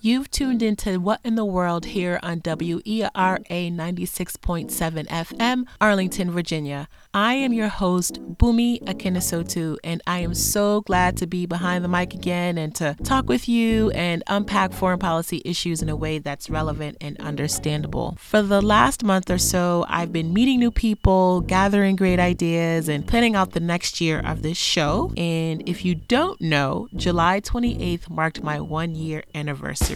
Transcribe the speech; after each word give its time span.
You've 0.00 0.30
tuned 0.30 0.62
into 0.62 1.00
What 1.00 1.18
in 1.24 1.34
the 1.34 1.44
World 1.44 1.86
here 1.86 2.20
on 2.22 2.40
WERA 2.44 3.10
96.7 3.10 5.06
FM, 5.08 5.64
Arlington, 5.80 6.30
Virginia. 6.30 6.88
I 7.12 7.34
am 7.34 7.52
your 7.52 7.66
host, 7.66 8.22
Bumi 8.22 8.80
Akinasotu, 8.84 9.76
and 9.82 10.00
I 10.06 10.20
am 10.20 10.34
so 10.34 10.82
glad 10.82 11.16
to 11.16 11.26
be 11.26 11.46
behind 11.46 11.84
the 11.84 11.88
mic 11.88 12.14
again 12.14 12.58
and 12.58 12.72
to 12.76 12.96
talk 13.02 13.28
with 13.28 13.48
you 13.48 13.90
and 13.90 14.22
unpack 14.28 14.72
foreign 14.72 15.00
policy 15.00 15.42
issues 15.44 15.82
in 15.82 15.88
a 15.88 15.96
way 15.96 16.20
that's 16.20 16.48
relevant 16.48 16.98
and 17.00 17.20
understandable. 17.20 18.16
For 18.20 18.40
the 18.40 18.62
last 18.62 19.02
month 19.02 19.28
or 19.28 19.38
so, 19.38 19.84
I've 19.88 20.12
been 20.12 20.32
meeting 20.32 20.60
new 20.60 20.70
people, 20.70 21.40
gathering 21.40 21.96
great 21.96 22.20
ideas, 22.20 22.88
and 22.88 23.04
planning 23.04 23.34
out 23.34 23.50
the 23.50 23.58
next 23.58 24.00
year 24.00 24.20
of 24.20 24.42
this 24.42 24.58
show. 24.58 25.12
And 25.16 25.68
if 25.68 25.84
you 25.84 25.96
don't 25.96 26.40
know, 26.40 26.86
July 26.94 27.40
28th 27.40 28.08
marked 28.08 28.44
my 28.44 28.60
one 28.60 28.94
year 28.94 29.24
anniversary. 29.34 29.87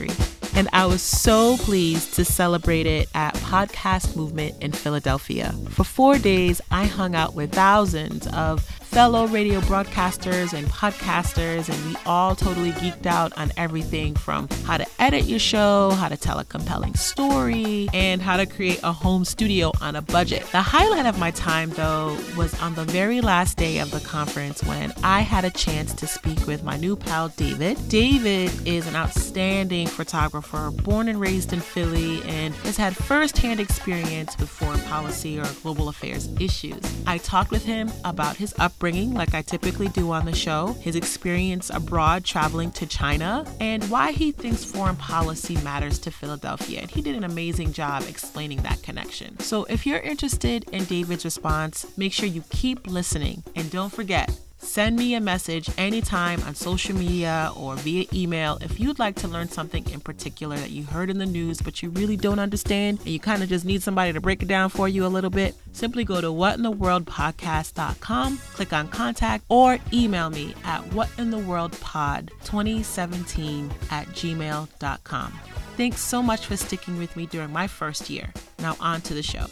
And 0.55 0.69
I 0.73 0.87
was 0.87 1.02
so 1.02 1.56
pleased 1.59 2.14
to 2.14 2.24
celebrate 2.24 2.87
it 2.87 3.09
at 3.14 3.34
Podcast 3.37 4.16
Movement 4.16 4.62
in 4.62 4.73
Philadelphia. 4.73 5.55
For 5.70 5.84
four 5.84 6.19
days, 6.19 6.60
I 6.70 6.84
hung 6.84 7.14
out 7.14 7.34
with 7.34 7.52
thousands 7.52 8.27
of 8.28 8.66
fellow 8.92 9.27
radio 9.28 9.59
broadcasters 9.62 10.52
and 10.52 10.66
podcasters, 10.66 11.66
and 11.73 11.87
we 11.87 11.96
all 12.05 12.37
totally 12.37 12.73
geeked 12.73 13.06
out 13.06 13.33
on 13.38 13.50
everything 13.56 14.14
from 14.14 14.46
how 14.66 14.77
to 14.77 14.87
edit 14.98 15.24
your 15.24 15.38
show, 15.38 15.88
how 15.92 16.09
to 16.09 16.16
tell 16.16 16.38
a 16.38 16.45
compelling 16.45 16.95
story, 16.95 17.88
and 17.95 18.20
how 18.20 18.36
to 18.36 18.45
create 18.45 18.78
a 18.83 18.92
home 18.92 19.24
studio 19.24 19.73
on 19.80 19.97
a 19.97 20.02
budget. 20.02 20.45
The 20.52 20.60
highlight 20.60 21.06
of 21.06 21.19
my 21.19 21.30
time, 21.30 21.70
though, 21.70 22.19
was 22.36 22.52
on 22.60 22.74
the 22.74 22.84
very 22.84 23.23
last 23.23 23.56
day 23.56 23.78
of 23.78 23.91
the 23.91 24.00
conference 24.00 24.62
when 24.62 24.92
I 25.02 25.22
had 25.22 25.47
a 25.47 25.50
chance 25.50 25.95
to 25.95 26.06
speak 26.06 26.47
with 26.47 26.62
my 26.62 26.77
new 26.77 26.95
pal, 26.95 27.30
David. 27.30 27.78
David 27.88 28.50
is 28.69 28.86
an 28.86 28.95
outstanding 28.95 29.86
photographer, 29.86 30.70
born 30.70 31.08
and 31.08 31.19
raised 31.19 31.55
in 31.55 31.61
Philly, 31.61 32.22
and 32.24 32.55
has 32.56 32.77
had 32.77 32.95
firsthand 32.95 33.58
experience 33.58 34.36
with 34.39 34.50
foreign 34.50 34.80
policy 34.80 35.41
or 35.41 35.47
global 35.62 35.89
affairs 35.89 36.28
issues. 36.39 36.83
I 37.06 37.17
talked 37.17 37.50
with 37.50 37.64
him 37.64 37.91
about 38.05 38.36
his 38.36 38.55
upbringing 38.58 38.81
upbringing, 38.83 39.14
like 39.14 39.33
I 39.33 39.42
typically 39.42 39.86
do 39.86 40.11
on 40.11 40.25
the 40.25 40.34
show, 40.34 40.75
his 40.80 40.97
experience 40.97 41.70
abroad 41.70 42.25
traveling 42.25 42.72
to 42.72 42.84
China, 42.84 43.47
and 43.61 43.89
why 43.89 44.11
he 44.11 44.33
thinks 44.33 44.64
foreign 44.64 44.97
policy 44.97 45.55
matters 45.58 46.00
to 46.00 46.11
Philadelphia. 46.11 46.80
And 46.80 46.91
he 46.91 47.00
did 47.00 47.14
an 47.14 47.22
amazing 47.22 47.72
job 47.72 48.02
explaining 48.08 48.61
that 48.62 48.83
connection. 48.83 49.39
So 49.39 49.62
if 49.66 49.86
you're 49.86 50.00
interested 50.00 50.69
in 50.70 50.84
David's 50.86 51.24
response, 51.24 51.97
make 51.97 52.12
sure 52.12 52.27
you 52.27 52.42
keep 52.50 52.89
listening. 52.89 53.44
And 53.55 53.70
don't 53.70 53.92
forget, 53.92 54.36
Send 54.62 54.96
me 54.96 55.14
a 55.14 55.20
message 55.20 55.68
anytime 55.77 56.41
on 56.44 56.55
social 56.55 56.96
media 56.96 57.52
or 57.56 57.74
via 57.77 58.06
email 58.12 58.58
if 58.62 58.78
you'd 58.78 58.98
like 58.98 59.16
to 59.16 59.27
learn 59.28 59.48
something 59.48 59.88
in 59.91 60.00
particular 60.00 60.56
that 60.56 60.70
you 60.70 60.84
heard 60.84 61.08
in 61.10 61.18
the 61.18 61.27
news 61.27 61.60
but 61.60 61.82
you 61.82 61.91
really 61.91 62.16
don't 62.16 62.38
understand 62.38 63.00
and 63.00 63.08
you 63.08 63.18
kind 63.18 63.42
of 63.42 63.48
just 63.48 63.64
need 63.64 63.83
somebody 63.83 64.12
to 64.12 64.20
break 64.20 64.40
it 64.40 64.46
down 64.46 64.70
for 64.70 64.88
you 64.88 65.05
a 65.05 65.08
little 65.08 65.30
bit. 65.30 65.56
Simply 65.72 66.05
go 66.05 66.20
to 66.20 66.28
whatintheworldpodcast.com, 66.28 68.38
click 68.38 68.72
on 68.72 68.86
contact, 68.88 69.44
or 69.48 69.80
email 69.92 70.30
me 70.30 70.55
at 70.64 70.83
whatintheworldpod2017 70.90 73.70
at 73.90 74.06
gmail.com. 74.06 75.33
Thanks 75.77 76.00
so 76.00 76.22
much 76.22 76.46
for 76.46 76.56
sticking 76.56 76.98
with 76.98 77.16
me 77.16 77.27
during 77.27 77.52
my 77.52 77.66
first 77.66 78.08
year. 78.08 78.33
Now, 78.60 78.77
on 78.80 79.00
to 79.02 79.12
the 79.14 79.22
show. 79.22 79.46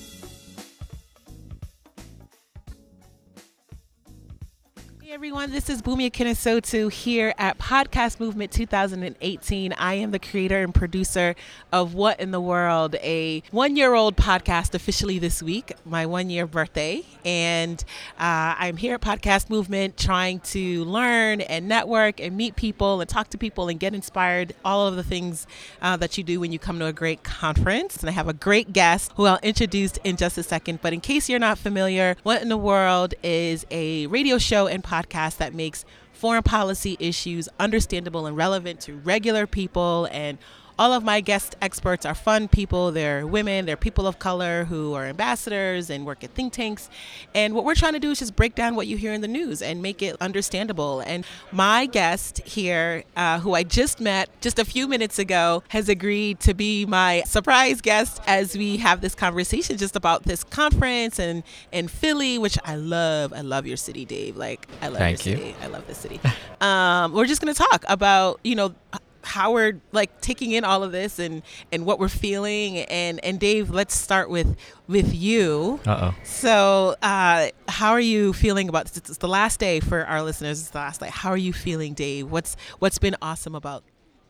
Everyone. 5.12 5.50
This 5.50 5.68
is 5.68 5.82
Bumi 5.82 6.08
Akinasotu 6.08 6.88
here 6.92 7.34
at 7.36 7.58
Podcast 7.58 8.20
Movement 8.20 8.52
2018. 8.52 9.72
I 9.72 9.94
am 9.94 10.12
the 10.12 10.20
creator 10.20 10.62
and 10.62 10.72
producer 10.72 11.34
of 11.72 11.94
What 11.94 12.20
in 12.20 12.30
the 12.30 12.40
World, 12.40 12.94
a 13.02 13.42
one 13.50 13.74
year 13.74 13.94
old 13.94 14.14
podcast 14.14 14.72
officially 14.72 15.18
this 15.18 15.42
week, 15.42 15.72
my 15.84 16.06
one 16.06 16.30
year 16.30 16.46
birthday. 16.46 17.04
And 17.24 17.82
uh, 18.20 18.54
I'm 18.56 18.76
here 18.76 18.94
at 18.94 19.00
Podcast 19.00 19.50
Movement 19.50 19.96
trying 19.96 20.38
to 20.40 20.84
learn 20.84 21.40
and 21.40 21.66
network 21.66 22.20
and 22.20 22.36
meet 22.36 22.54
people 22.54 23.00
and 23.00 23.10
talk 23.10 23.30
to 23.30 23.38
people 23.38 23.68
and 23.68 23.80
get 23.80 23.96
inspired, 23.96 24.54
all 24.64 24.86
of 24.86 24.94
the 24.94 25.02
things 25.02 25.48
uh, 25.82 25.96
that 25.96 26.18
you 26.18 26.22
do 26.22 26.38
when 26.38 26.52
you 26.52 26.60
come 26.60 26.78
to 26.78 26.86
a 26.86 26.92
great 26.92 27.24
conference. 27.24 27.96
And 27.96 28.08
I 28.08 28.12
have 28.12 28.28
a 28.28 28.32
great 28.32 28.72
guest 28.72 29.10
who 29.16 29.26
I'll 29.26 29.40
introduce 29.42 29.96
in 30.04 30.16
just 30.16 30.38
a 30.38 30.44
second. 30.44 30.78
But 30.82 30.92
in 30.92 31.00
case 31.00 31.28
you're 31.28 31.40
not 31.40 31.58
familiar, 31.58 32.16
What 32.22 32.42
in 32.42 32.48
the 32.48 32.56
World 32.56 33.14
is 33.24 33.66
a 33.72 34.06
radio 34.06 34.38
show 34.38 34.68
and 34.68 34.84
podcast 34.84 34.99
podcast 35.00 35.38
that 35.38 35.54
makes 35.54 35.84
foreign 36.12 36.42
policy 36.42 36.96
issues 37.00 37.48
understandable 37.58 38.26
and 38.26 38.36
relevant 38.36 38.80
to 38.80 38.96
regular 38.96 39.46
people 39.46 40.08
and 40.12 40.38
all 40.80 40.94
of 40.94 41.04
my 41.04 41.20
guest 41.20 41.56
experts 41.60 42.06
are 42.06 42.14
fun 42.14 42.48
people. 42.48 42.90
They're 42.90 43.26
women, 43.26 43.66
they're 43.66 43.76
people 43.76 44.06
of 44.06 44.18
color 44.18 44.64
who 44.64 44.94
are 44.94 45.04
ambassadors 45.04 45.90
and 45.90 46.06
work 46.06 46.24
at 46.24 46.30
think 46.30 46.54
tanks. 46.54 46.88
And 47.34 47.54
what 47.54 47.66
we're 47.66 47.74
trying 47.74 47.92
to 47.92 47.98
do 47.98 48.10
is 48.12 48.20
just 48.20 48.34
break 48.34 48.54
down 48.54 48.76
what 48.76 48.86
you 48.86 48.96
hear 48.96 49.12
in 49.12 49.20
the 49.20 49.28
news 49.28 49.60
and 49.60 49.82
make 49.82 50.00
it 50.00 50.16
understandable. 50.22 51.00
And 51.00 51.26
my 51.52 51.84
guest 51.84 52.40
here, 52.46 53.04
uh, 53.14 53.40
who 53.40 53.52
I 53.52 53.62
just 53.62 54.00
met 54.00 54.30
just 54.40 54.58
a 54.58 54.64
few 54.64 54.88
minutes 54.88 55.18
ago, 55.18 55.62
has 55.68 55.90
agreed 55.90 56.40
to 56.40 56.54
be 56.54 56.86
my 56.86 57.24
surprise 57.26 57.82
guest 57.82 58.22
as 58.26 58.56
we 58.56 58.78
have 58.78 59.02
this 59.02 59.14
conversation 59.14 59.76
just 59.76 59.96
about 59.96 60.22
this 60.22 60.44
conference 60.44 61.18
and 61.18 61.42
in 61.72 61.88
Philly, 61.88 62.38
which 62.38 62.56
I 62.64 62.76
love. 62.76 63.34
I 63.34 63.42
love 63.42 63.66
your 63.66 63.76
city, 63.76 64.06
Dave. 64.06 64.38
Like 64.38 64.66
I 64.80 64.88
love 64.88 64.96
Thank 64.96 65.26
your 65.26 65.36
you. 65.36 65.42
city. 65.42 65.56
I 65.60 65.66
love 65.66 65.86
the 65.86 65.94
city. 65.94 66.20
um, 66.62 67.12
we're 67.12 67.26
just 67.26 67.42
going 67.42 67.52
to 67.52 67.58
talk 67.58 67.84
about 67.86 68.40
you 68.44 68.54
know 68.54 68.74
how 69.22 69.52
we're 69.52 69.80
like 69.92 70.20
taking 70.20 70.52
in 70.52 70.64
all 70.64 70.82
of 70.82 70.92
this 70.92 71.18
and 71.18 71.42
and 71.72 71.84
what 71.84 71.98
we're 71.98 72.08
feeling. 72.08 72.78
And 72.78 73.22
and 73.24 73.38
Dave 73.38 73.70
let's 73.70 73.94
start 73.94 74.30
with 74.30 74.56
with 74.88 75.14
you. 75.14 75.80
Uh-oh. 75.86 76.14
So 76.24 76.96
uh 77.02 77.48
how 77.68 77.92
are 77.92 78.00
you 78.00 78.32
feeling 78.32 78.68
about 78.68 78.86
this? 78.86 78.96
It's 78.96 79.18
the 79.18 79.28
last 79.28 79.60
day 79.60 79.80
for 79.80 80.04
our 80.04 80.22
listeners. 80.22 80.60
It's 80.60 80.70
the 80.70 80.78
last 80.78 81.00
day. 81.00 81.08
How 81.10 81.30
are 81.30 81.36
you 81.36 81.52
feeling 81.52 81.94
Dave? 81.94 82.30
What's 82.30 82.56
what's 82.78 82.98
been 82.98 83.16
awesome 83.22 83.54
about 83.54 83.82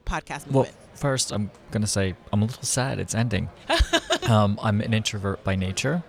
podcast 0.04 0.46
movement 0.46 0.54
well 0.54 0.66
first 0.94 1.30
I'm 1.30 1.52
gonna 1.70 1.86
say 1.86 2.16
I'm 2.32 2.42
a 2.42 2.44
little 2.46 2.62
sad 2.64 2.98
it's 2.98 3.14
ending. 3.14 3.48
Um 4.28 4.58
I'm 4.62 4.80
an 4.80 4.92
introvert 4.94 5.42
by 5.44 5.56
nature. 5.56 6.02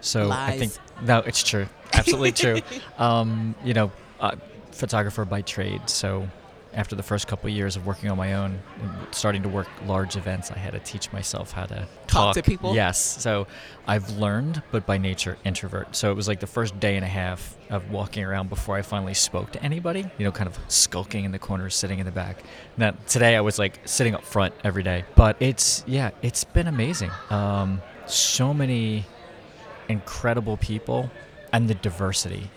So 0.00 0.26
Lies. 0.28 0.54
I 0.54 0.58
think 0.58 0.72
no 1.02 1.18
it's 1.18 1.42
true. 1.42 1.66
Absolutely 1.92 2.32
true. 2.32 2.60
Um 2.98 3.54
you 3.64 3.74
know 3.74 3.92
uh, 4.20 4.36
photographer 4.72 5.24
by 5.24 5.42
trade. 5.42 5.88
So 5.88 6.28
after 6.72 6.94
the 6.94 7.02
first 7.02 7.26
couple 7.26 7.48
of 7.48 7.54
years 7.54 7.76
of 7.76 7.86
working 7.86 8.10
on 8.10 8.16
my 8.16 8.34
own 8.34 8.60
and 8.80 8.90
starting 9.10 9.42
to 9.42 9.48
work 9.48 9.68
large 9.86 10.16
events, 10.16 10.50
I 10.50 10.58
had 10.58 10.72
to 10.72 10.78
teach 10.78 11.12
myself 11.12 11.52
how 11.52 11.66
to 11.66 11.74
talk, 11.74 11.88
talk 12.06 12.34
to 12.36 12.42
people. 12.42 12.74
Yes. 12.74 12.98
So 13.20 13.46
I've 13.86 14.08
learned, 14.10 14.62
but 14.70 14.86
by 14.86 14.98
nature, 14.98 15.36
introvert. 15.44 15.96
So 15.96 16.10
it 16.10 16.14
was 16.14 16.28
like 16.28 16.40
the 16.40 16.46
first 16.46 16.78
day 16.78 16.96
and 16.96 17.04
a 17.04 17.08
half 17.08 17.56
of 17.70 17.90
walking 17.90 18.24
around 18.24 18.50
before 18.50 18.76
I 18.76 18.82
finally 18.82 19.14
spoke 19.14 19.52
to 19.52 19.62
anybody, 19.62 20.08
you 20.18 20.24
know, 20.24 20.32
kind 20.32 20.48
of 20.48 20.58
skulking 20.68 21.24
in 21.24 21.32
the 21.32 21.38
corners, 21.38 21.74
sitting 21.74 21.98
in 21.98 22.06
the 22.06 22.12
back. 22.12 22.42
Now, 22.76 22.92
today 23.08 23.36
I 23.36 23.40
was 23.40 23.58
like 23.58 23.80
sitting 23.84 24.14
up 24.14 24.24
front 24.24 24.54
every 24.62 24.82
day. 24.82 25.04
But 25.16 25.36
it's, 25.40 25.84
yeah, 25.86 26.10
it's 26.22 26.44
been 26.44 26.68
amazing. 26.68 27.10
Um, 27.30 27.82
so 28.06 28.54
many 28.54 29.06
incredible 29.88 30.56
people 30.56 31.10
and 31.52 31.68
the 31.68 31.74
diversity 31.74 32.50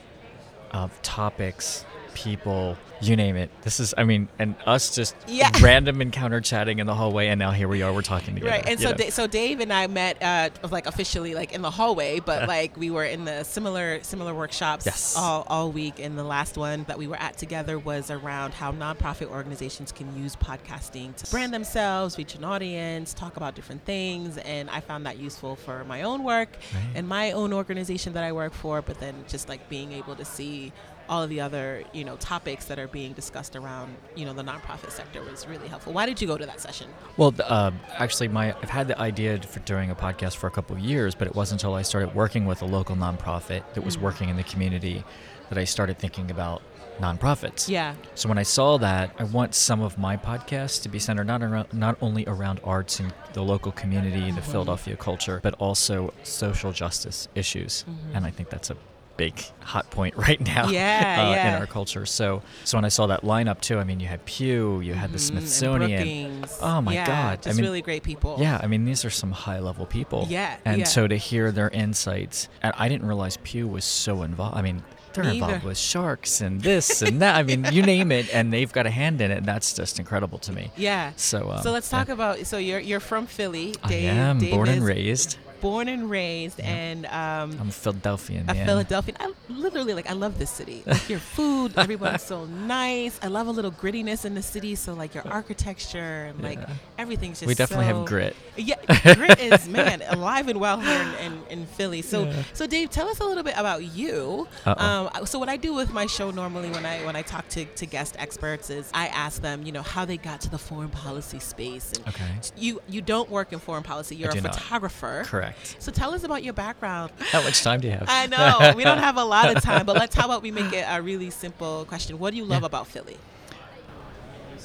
of 0.72 1.02
topics, 1.02 1.86
people, 2.14 2.78
you 3.02 3.16
name 3.16 3.36
it. 3.36 3.50
This 3.62 3.80
is, 3.80 3.94
I 3.98 4.04
mean, 4.04 4.30
and 4.40 4.56
us 4.66 4.96
just 4.96 5.16
yeah. 5.28 5.52
random 5.62 6.02
encounter 6.02 6.42
chatting 6.42 6.80
in 6.80 6.88
the 6.88 6.96
hallway, 6.96 7.28
and 7.28 7.40
now 7.40 7.52
here 7.52 7.68
we 7.68 7.82
are, 7.82 7.94
we're 7.94 8.02
talking 8.02 8.36
together. 8.36 8.52
Right, 8.52 8.68
and 8.68 8.80
so 8.80 8.94
da- 8.94 9.10
so 9.10 9.28
Dave 9.28 9.60
and 9.60 9.72
I 9.72 9.88
met 9.88 10.22
uh, 10.22 10.50
like 10.70 10.88
officially 10.88 11.36
like 11.36 11.54
in 11.54 11.62
the 11.62 11.72
hallway, 11.72 12.20
but 12.20 12.48
like 12.48 12.78
we 12.78 12.90
were 12.90 13.04
in 13.04 13.26
the 13.26 13.44
similar 13.44 14.02
similar 14.04 14.34
workshops 14.34 14.86
yes. 14.86 15.16
all 15.18 15.46
all 15.48 15.72
week. 15.72 16.00
And 16.00 16.18
the 16.18 16.24
last 16.24 16.58
one 16.58 16.84
that 16.86 16.98
we 16.98 17.08
were 17.08 17.18
at 17.18 17.38
together 17.38 17.78
was 17.78 18.10
around 18.10 18.54
how 18.54 18.72
nonprofit 18.72 19.28
organizations 19.28 19.92
can 19.92 20.16
use 20.18 20.36
podcasting 20.36 21.16
to 21.18 21.32
brand 21.32 21.54
themselves, 21.54 22.18
reach 22.18 22.36
an 22.36 22.44
audience, 22.44 23.14
talk 23.14 23.38
about 23.38 23.56
different 23.56 23.84
things, 23.86 24.38
and 24.40 24.70
I 24.70 24.80
found 24.80 25.06
that 25.06 25.18
useful 25.20 25.56
for 25.56 25.84
my 25.86 26.04
own 26.04 26.24
work 26.24 26.50
right. 26.74 26.84
and 26.96 27.08
my 27.08 27.32
own 27.32 27.54
organization 27.54 28.14
that 28.14 28.24
I 28.24 28.32
work 28.32 28.54
for. 28.54 28.82
But 28.82 29.00
then 29.00 29.16
just 29.28 29.50
like 29.50 29.68
being 29.70 29.92
able 29.92 30.16
to 30.16 30.26
see 30.26 30.72
all 31.10 31.22
of 31.24 31.30
the 31.30 31.42
other 31.42 31.84
you 31.94 32.04
know 32.04 32.16
topics 32.18 32.66
that 32.66 32.80
are 32.80 32.88
being 32.88 33.14
discussed 33.14 33.56
around 33.56 33.96
you 34.16 34.26
know 34.26 34.34
the 34.34 34.44
nonprofit 34.44 34.92
sector 34.92 35.22
was 35.24 35.48
really 35.48 35.68
helpful. 35.68 35.94
Why 35.94 36.06
did 36.06 36.22
you 36.22 36.28
go 36.28 36.38
to 36.38 36.46
that 36.46 36.60
session? 36.62 36.88
Well, 37.18 37.34
uh, 37.44 37.72
actually, 37.98 38.30
my 38.30 38.54
I've 38.62 38.70
had 38.70 38.88
the 38.88 38.98
idea 39.00 39.40
for 39.42 39.60
doing 39.62 39.90
a 39.92 39.96
podcast 39.96 40.36
for 40.38 40.48
a 40.48 40.52
couple 40.52 40.76
of 40.76 40.82
years, 40.82 41.16
but 41.16 41.28
it 41.28 41.36
wasn't 41.36 41.62
until 41.62 41.76
I 41.76 41.82
started 41.82 42.14
working 42.16 42.46
with 42.46 42.62
a 42.62 42.66
local 42.66 42.96
nonprofit 42.96 43.64
that 43.74 43.84
was 43.84 43.98
Mm. 43.98 44.02
working 44.02 44.30
in 44.30 44.38
the 44.38 44.44
community 44.44 45.04
that 45.50 45.58
I 45.58 45.66
started 45.66 46.00
thinking 46.00 46.32
about 46.32 46.62
nonprofits. 47.00 47.68
Yeah. 47.68 47.96
So 48.16 48.30
when 48.30 48.38
I 48.38 48.44
saw 48.44 48.78
that, 48.78 49.12
I 49.20 49.24
want 49.24 49.56
some 49.56 49.82
of 49.82 49.98
my 49.98 50.16
podcasts 50.16 50.82
to 50.84 50.90
be 50.90 51.00
centered 51.00 51.26
not 51.28 51.42
around 51.42 51.74
not 51.74 51.98
only 52.02 52.24
around 52.28 52.60
arts 52.64 53.00
and 53.00 53.14
the 53.34 53.42
local 53.44 53.72
community, 53.72 54.28
and 54.30 54.38
the 54.38 54.42
Mhm. 54.42 54.52
Philadelphia 54.52 54.96
culture, 54.96 55.40
but 55.44 55.56
also 55.56 56.14
social 56.24 56.72
justice 56.72 57.28
issues. 57.36 57.84
Mhm. 57.90 58.16
And 58.16 58.26
I 58.26 58.32
think 58.32 58.50
that's 58.50 58.70
a 58.70 58.76
big 59.18 59.40
hot 59.62 59.90
point 59.92 60.16
right 60.18 60.40
now 60.42 60.70
Yeah, 60.70 61.30
uh, 61.46 61.48
in 61.56 61.62
our 61.62 61.68
culture. 61.68 62.06
So, 62.06 62.42
so 62.64 62.78
when 62.78 62.86
I 62.86 62.90
saw 62.90 63.08
that 63.08 63.22
lineup 63.22 63.62
too, 63.62 63.78
I 63.80 63.84
mean, 63.84 64.00
you 64.00 64.08
had 64.08 64.24
Pew, 64.26 64.82
you 64.82 64.94
had 64.94 65.12
the 65.12 65.18
Mhm, 65.18 65.30
and 65.38 65.48
Smithsonian. 65.48 66.46
Oh 66.62 66.82
my 66.82 66.94
Yeah, 66.94 67.06
God! 67.08 67.40
I 67.40 67.42
Just 67.44 67.58
mean, 67.58 67.66
really 67.66 67.82
great 67.82 68.04
people. 68.04 68.38
Yeah, 68.40 68.60
I 68.62 68.68
mean, 68.68 68.86
these 68.86 69.06
are 69.06 69.10
some 69.10 69.32
high 69.32 69.60
level 69.60 69.86
people. 69.86 70.26
Yeah, 70.30 70.58
And 70.66 70.80
yeah. 70.80 70.86
so 70.86 71.08
to 71.08 71.16
hear 71.16 71.52
their 71.52 71.70
insights, 71.70 72.50
and 72.62 72.74
I 72.78 72.90
didn't 72.90 73.08
realize 73.08 73.38
Pew 73.38 73.68
was 73.68 73.86
so 73.86 74.24
involved. 74.24 74.58
I 74.58 74.62
mean, 74.62 74.84
they're 75.14 75.24
Me 75.26 75.36
involved 75.36 75.56
either. 75.58 75.68
with 75.68 75.78
sharks 75.78 76.42
and 76.42 76.60
this 76.60 77.04
and 77.04 77.22
that. 77.22 77.36
I 77.36 77.44
mean, 77.44 77.66
you 77.72 77.84
name 77.84 78.12
it, 78.12 78.34
and 78.34 78.52
they've 78.52 78.72
got 78.74 78.88
a 78.88 78.90
hand 78.90 79.22
in 79.22 79.30
it. 79.30 79.38
And 79.38 79.46
that's 79.46 79.74
just 79.74 80.00
incredible 80.00 80.40
to 80.40 80.52
me. 80.52 80.72
Yeah. 80.76 81.12
So, 81.18 81.52
um, 81.52 81.62
so 81.62 81.72
let's 81.72 81.88
talk 81.88 82.08
yeah. 82.08 82.16
about. 82.16 82.48
So 82.48 82.58
you're 82.58 82.80
you're 82.80 83.00
from 83.00 83.28
Philly. 83.28 83.76
Dave, 83.88 84.10
I 84.12 84.16
am 84.16 84.40
Dave 84.40 84.52
born 84.52 84.70
and 84.70 84.84
raised. 84.84 85.38
Born 85.64 85.88
and 85.88 86.10
raised, 86.10 86.60
and 86.60 87.06
um, 87.08 87.58
I'm 87.60 87.70
a 87.70 87.72
Philadelphian. 87.72 88.50
a 88.50 88.54
man. 88.54 88.66
Philadelphian. 88.68 89.16
I 89.20 89.32
literally 89.48 89.94
like 89.94 90.10
I 90.10 90.14
love 90.14 90.38
this 90.38 90.52
city. 90.52 90.84
Like 90.94 91.10
your 91.10 91.20
food, 91.20 91.74
everyone's 91.78 92.22
so 92.22 92.46
nice. 92.46 93.18
I 93.24 93.28
love 93.28 93.48
a 93.48 93.52
little 93.52 93.72
grittiness 93.72 94.26
in 94.26 94.36
the 94.36 94.42
city. 94.44 94.76
So 94.76 94.94
like 94.94 95.16
your 95.16 95.26
architecture 95.28 96.26
and 96.30 96.42
like 96.44 96.60
everything's 96.98 97.40
just 97.40 97.48
We 97.48 97.56
definitely 97.56 97.86
so- 97.88 97.98
have 98.00 98.06
grit. 98.06 98.36
Yeah, 98.58 98.76
grit 99.16 99.40
is 99.40 99.68
man 99.80 100.04
alive 100.10 100.48
and 100.50 100.60
well 100.60 100.80
here 100.80 101.02
in, 101.22 101.32
in, 101.34 101.44
in 101.62 101.66
Philly. 101.66 102.02
So 102.02 102.26
Yeah. 102.26 102.44
so 102.54 102.68
Dave, 102.68 102.90
tell 102.90 103.08
us 103.08 103.20
a 103.20 103.24
little 103.26 103.44
bit 103.44 103.56
about 103.58 103.84
you. 103.84 104.48
Um, 104.66 105.10
so 105.26 105.40
what 105.40 105.50
I 105.50 105.58
do 105.58 105.74
with 105.74 105.92
my 105.94 106.06
show 106.06 106.30
normally 106.32 106.70
when 106.72 106.86
I 106.86 107.06
when 107.06 107.16
I 107.16 107.22
talk 107.24 107.48
to, 107.50 107.66
to 107.66 107.86
guest 107.86 108.16
experts 108.20 108.70
is 108.70 108.92
I 108.94 109.08
ask 109.08 109.42
them, 109.42 109.64
you 109.64 109.72
know, 109.72 109.82
how 109.82 110.04
they 110.06 110.18
got 110.18 110.42
to 110.42 110.50
the 110.50 110.60
foreign 110.60 110.90
policy 110.90 111.40
space. 111.40 111.94
And 111.96 112.08
Okay. 112.10 112.30
you 112.58 112.82
you 112.90 113.02
don't 113.02 113.30
work 113.30 113.54
in 113.54 113.60
foreign 113.60 113.84
policy. 113.84 114.16
You're 114.18 114.30
a 114.30 114.36
photographer. 114.36 115.18
not. 115.20 115.26
photographer. 115.28 115.53
Correct. 115.54 115.76
So 115.82 115.92
tell 115.92 116.14
us 116.14 116.24
about 116.24 116.44
your 116.44 116.54
background. 116.54 117.12
How 117.32 117.42
much 117.44 117.62
time 117.62 117.80
do 117.82 117.88
you 117.88 117.94
have? 117.94 118.06
I 118.08 118.28
know 118.28 118.74
we 118.76 118.84
don't 118.84 118.98
have 119.00 119.18
a 119.18 119.24
lot 119.26 119.56
of 119.56 119.64
time, 119.64 119.86
but 119.86 119.96
let's 119.96 120.16
how 120.20 120.26
about 120.26 120.42
we 120.42 120.52
make 120.52 120.72
it 120.74 120.86
a 120.88 121.02
really 121.02 121.30
simple 121.30 121.86
question? 121.86 122.20
What 122.20 122.32
do 122.32 122.38
you 122.38 122.46
love 122.46 122.62
Yeah. 122.62 122.68
about 122.68 122.88
Philly? 122.88 123.18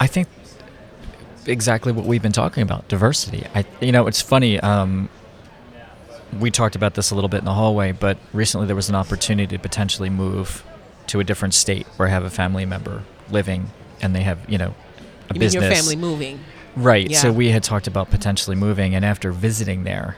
I 0.00 0.06
think 0.06 0.28
exactly 1.46 1.92
what 1.92 2.04
we've 2.04 2.22
been 2.22 2.32
talking 2.32 2.62
about 2.62 2.88
diversity. 2.88 3.44
I, 3.54 3.64
you 3.80 3.92
know, 3.92 4.06
it's 4.06 4.20
funny. 4.20 4.60
Um, 4.60 5.08
we 6.38 6.50
talked 6.50 6.76
about 6.76 6.94
this 6.94 7.10
a 7.10 7.14
little 7.14 7.28
bit 7.28 7.38
in 7.38 7.44
the 7.46 7.54
hallway, 7.54 7.92
but 7.92 8.18
recently 8.32 8.66
there 8.66 8.76
was 8.76 8.88
an 8.88 8.94
opportunity 8.94 9.56
to 9.56 9.62
potentially 9.62 10.10
move 10.10 10.62
to 11.08 11.20
a 11.20 11.24
different 11.24 11.54
state 11.54 11.86
where 11.96 12.06
I 12.06 12.10
have 12.10 12.22
a 12.24 12.30
family 12.30 12.66
member 12.66 13.02
living 13.30 13.70
and 14.02 14.14
they 14.14 14.22
have, 14.22 14.38
you 14.48 14.58
know, 14.58 14.74
a 15.30 15.34
You 15.34 15.40
business. 15.40 15.62
mean 15.62 15.70
your 15.70 15.76
family 15.76 15.96
moving? 15.96 16.40
Right. 16.76 17.12
So 17.14 17.32
we 17.32 17.50
had 17.50 17.62
talked 17.64 17.86
about 17.86 18.10
potentially 18.10 18.54
moving, 18.54 18.94
and 18.94 19.04
after 19.04 19.32
visiting 19.32 19.84
there, 19.84 20.16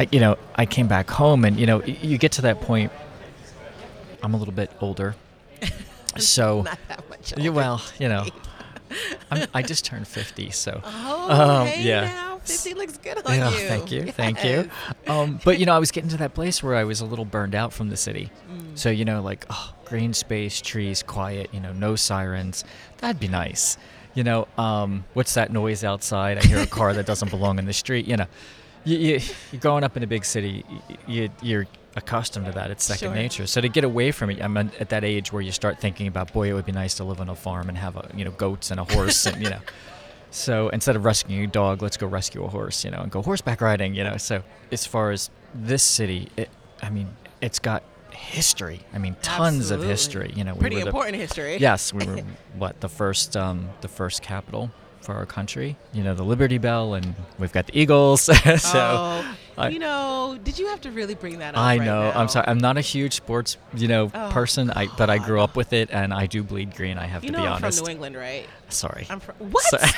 I, 0.00 0.08
you 0.10 0.18
know, 0.20 0.36
I 0.56 0.66
came 0.66 0.88
back 0.88 1.10
home, 1.10 1.44
and 1.44 1.58
you 1.60 1.66
know, 1.66 1.82
you 1.84 2.16
get 2.18 2.32
to 2.32 2.42
that 2.42 2.60
point. 2.62 2.90
I'm 4.22 4.34
a 4.34 4.36
little 4.36 4.54
bit 4.54 4.70
older, 4.80 5.14
so 6.18 6.62
Not 6.62 6.78
that 6.88 7.08
much. 7.08 7.34
older. 7.36 7.52
well, 7.52 7.82
you 7.98 8.08
know, 8.08 8.26
I'm, 9.30 9.46
I 9.54 9.62
just 9.62 9.84
turned 9.84 10.06
50, 10.08 10.50
so. 10.50 10.80
Oh, 10.84 11.30
Um, 11.60 11.66
hey 11.66 11.82
yeah. 11.82 12.00
now, 12.06 12.38
50 12.44 12.74
looks 12.74 12.98
good 12.98 13.18
on 13.24 13.34
Yeah, 13.34 13.50
you. 13.50 13.56
thank 13.68 13.92
you, 13.92 14.12
thank 14.12 14.44
you. 14.44 14.70
Um, 15.06 15.40
but 15.44 15.58
you 15.58 15.64
know, 15.66 15.74
I 15.74 15.78
was 15.78 15.90
getting 15.90 16.10
to 16.10 16.16
that 16.18 16.34
place 16.34 16.62
where 16.62 16.76
I 16.76 16.84
was 16.84 17.00
a 17.00 17.06
little 17.06 17.24
burned 17.24 17.54
out 17.54 17.72
from 17.72 17.88
the 17.90 17.96
city. 17.96 18.30
Mm. 18.52 18.76
So 18.78 18.90
you 18.90 19.04
know, 19.04 19.20
like 19.22 19.44
oh, 19.50 19.74
green 19.86 20.12
space, 20.14 20.60
trees, 20.60 21.02
quiet. 21.02 21.48
You 21.52 21.60
know, 21.60 21.72
no 21.72 21.96
sirens. 21.96 22.64
That'd 22.98 23.20
be 23.20 23.28
nice. 23.28 23.76
You 24.14 24.24
know, 24.24 24.48
um, 24.58 25.04
what's 25.14 25.34
that 25.34 25.52
noise 25.52 25.84
outside? 25.84 26.36
I 26.38 26.42
hear 26.42 26.58
a 26.58 26.66
car 26.66 26.92
that 26.94 27.06
doesn't 27.06 27.30
belong 27.30 27.58
in 27.58 27.64
the 27.66 27.72
street. 27.72 28.06
You 28.06 28.16
know, 28.18 28.26
you, 28.84 28.96
you 28.98 29.20
you're 29.52 29.60
growing 29.60 29.84
up 29.84 29.96
in 29.96 30.02
a 30.02 30.06
big 30.06 30.24
city. 30.24 30.64
You, 31.06 31.28
you're 31.42 31.66
accustomed 31.96 32.46
to 32.46 32.52
that. 32.52 32.70
It's 32.70 32.84
second 32.84 33.08
Sure. 33.08 33.14
nature. 33.14 33.46
So 33.46 33.60
to 33.60 33.68
get 33.68 33.84
away 33.84 34.12
from 34.12 34.30
it, 34.30 34.40
I'm 34.42 34.56
at 34.56 34.74
at 34.80 34.88
that 34.90 35.04
age 35.04 35.32
where 35.32 35.42
you 35.42 35.52
start 35.52 35.80
thinking 35.80 36.06
about, 36.06 36.32
boy, 36.32 36.48
it 36.50 36.52
would 36.54 36.66
be 36.66 36.72
nice 36.72 36.94
to 36.96 37.04
live 37.04 37.20
on 37.20 37.28
a 37.28 37.34
farm 37.34 37.68
and 37.68 37.76
have 37.78 37.96
a 37.96 38.08
you 38.14 38.24
know 38.24 38.30
goats 38.32 38.70
and 38.70 38.78
a 38.80 38.84
horse 38.84 39.26
and 39.26 39.42
you 39.42 39.50
know. 39.50 39.60
So 40.32 40.68
instead 40.68 40.94
of 40.94 41.04
rescuing 41.04 41.42
a 41.42 41.48
dog, 41.48 41.82
let's 41.82 41.96
go 41.96 42.06
rescue 42.06 42.44
a 42.44 42.48
horse, 42.48 42.84
you 42.84 42.92
know, 42.92 43.00
and 43.00 43.10
go 43.10 43.20
horseback 43.20 43.60
riding, 43.60 43.96
you 43.96 44.04
know. 44.04 44.16
So 44.16 44.44
as 44.70 44.86
far 44.86 45.10
as 45.10 45.28
this 45.52 45.82
city, 45.82 46.28
it, 46.36 46.48
I 46.80 46.88
mean, 46.88 47.08
it's 47.40 47.58
got 47.58 47.82
history. 48.12 48.78
I 48.94 48.98
mean, 48.98 49.16
tons 49.22 49.72
of 49.72 49.82
history. 49.82 50.32
You 50.36 50.44
know, 50.44 50.54
we 50.54 50.60
Pretty 50.60 50.76
were 50.76 50.82
the- 50.82 50.86
important 50.86 51.16
history. 51.16 51.56
yes, 51.56 51.92
we 51.92 52.06
were 52.06 52.18
what 52.56 52.80
the 52.80 52.88
first, 52.88 53.36
um, 53.36 53.70
the 53.80 53.88
first 53.88 54.22
capital 54.22 54.70
for 55.00 55.14
our 55.14 55.26
country. 55.26 55.76
You 55.92 56.02
know, 56.04 56.14
the 56.14 56.22
Liberty 56.24 56.58
Bell, 56.58 56.94
and 56.94 57.14
we've 57.38 57.52
got 57.52 57.66
the 57.66 57.78
Eagles. 57.78 58.22
so 58.22 58.32
oh, 58.74 59.36
I- 59.58 59.68
you 59.70 59.78
know, 59.78 60.38
did 60.42 60.58
you 60.58 60.68
have 60.68 60.80
to 60.82 60.90
really 60.90 61.14
bring 61.14 61.38
that 61.40 61.54
up? 61.54 61.60
I 61.60 61.78
right 61.78 61.84
know. 61.84 62.10
now? 62.10 62.18
I'm 62.18 62.28
sorry. 62.28 62.46
I'm 62.48 62.58
not 62.58 62.76
a 62.78 62.80
huge 62.80 63.14
sports, 63.14 63.56
you 63.74 63.88
know, 63.88 64.10
Oh, 64.14 64.30
person. 64.30 64.70
I 64.70 64.86
but 64.96 65.10
I 65.10 65.18
grew 65.18 65.40
up 65.40 65.56
with 65.56 65.72
it, 65.72 65.90
and 65.90 66.12
I 66.14 66.26
do 66.26 66.42
bleed 66.42 66.74
green. 66.76 66.98
I 66.98 67.06
have 67.06 67.24
You 67.24 67.30
to 67.30 67.36
know, 67.36 67.42
be 67.42 67.46
I'm 67.48 67.52
honest. 67.54 67.78
from 67.78 67.86
New 67.86 67.92
England, 67.92 68.16
right? 68.16 68.46
Sorry. 68.68 69.06
I'm 69.10 69.20
from 69.20 69.34
what? 69.50 69.64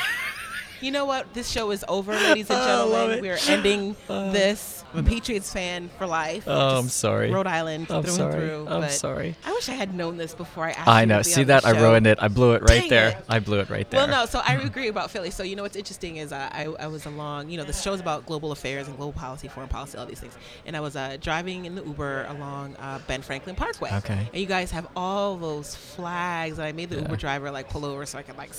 You 0.82 0.90
know 0.90 1.04
what? 1.04 1.32
This 1.32 1.48
show 1.48 1.70
is 1.70 1.84
over, 1.88 2.12
ladies 2.12 2.50
and 2.50 2.58
gentlemen. 2.66 3.18
it. 3.18 3.22
We 3.22 3.30
are 3.30 3.38
ending 3.48 3.96
Uh, 4.08 4.32
this. 4.32 4.84
I'm 4.92 4.98
a 5.06 5.08
Patriots 5.08 5.50
fan 5.50 5.88
for 5.96 6.06
life. 6.06 6.44
Oh, 6.46 6.78
I'm 6.78 6.88
sorry. 6.88 7.30
Rhode 7.30 7.46
Island 7.46 7.86
I'm 7.88 8.02
through 8.02 8.12
sorry. 8.12 8.32
and 8.34 8.42
through. 8.42 8.66
I'm 8.68 8.80
but 8.82 8.90
sorry. 8.90 9.34
I 9.46 9.52
wish 9.52 9.70
I 9.70 9.72
had 9.72 9.94
known 9.94 10.18
this 10.18 10.34
before 10.34 10.66
I 10.66 10.72
asked 10.72 10.86
I 10.86 11.06
know. 11.06 11.22
See 11.22 11.44
that? 11.44 11.64
I 11.64 11.70
ruined 11.70 12.06
it. 12.06 12.18
I 12.20 12.28
blew 12.28 12.52
it 12.52 12.60
right 12.60 12.80
Dang 12.82 12.90
there. 12.90 13.08
it. 13.10 13.16
I 13.26 13.38
blew 13.38 13.60
it 13.60 13.70
right 13.70 13.88
there. 13.90 14.00
Well, 14.00 14.08
no. 14.08 14.26
So 14.26 14.42
I 14.44 14.54
agree 14.62 14.88
about 14.88 15.10
Philly. 15.10 15.30
So 15.30 15.44
you 15.44 15.56
know 15.56 15.62
what's 15.62 15.76
interesting 15.76 16.16
is 16.18 16.30
uh, 16.30 16.50
I 16.52 16.64
I 16.78 16.88
was 16.88 17.06
along. 17.06 17.48
You 17.48 17.56
know, 17.56 17.64
the 17.64 17.72
show's 17.72 18.00
about 18.00 18.26
global 18.26 18.52
affairs 18.52 18.86
and 18.86 18.94
global 18.98 19.14
policy, 19.14 19.48
foreign 19.48 19.70
policy, 19.70 19.96
all 19.96 20.04
these 20.04 20.20
things. 20.20 20.36
And 20.66 20.76
I 20.76 20.80
was 20.80 20.94
uh, 20.94 21.16
driving 21.22 21.64
in 21.64 21.74
the 21.74 21.84
Uber 21.84 22.26
along 22.28 22.76
uh, 22.76 22.98
Ben 23.06 23.22
Franklin 23.22 23.56
Parkway. 23.56 23.92
Okay. 23.94 24.28
And 24.30 24.40
you 24.42 24.46
guys 24.46 24.70
have 24.72 24.86
all 24.94 25.36
those 25.38 25.74
flags, 25.74 26.58
and 26.58 26.66
I 26.66 26.72
made 26.72 26.90
the 26.90 26.96
Yeah. 26.96 27.02
Uber 27.02 27.16
driver 27.16 27.50
like 27.50 27.70
pull 27.70 27.86
over 27.86 28.04
so 28.04 28.18
I 28.18 28.22
could 28.22 28.36
like 28.36 28.50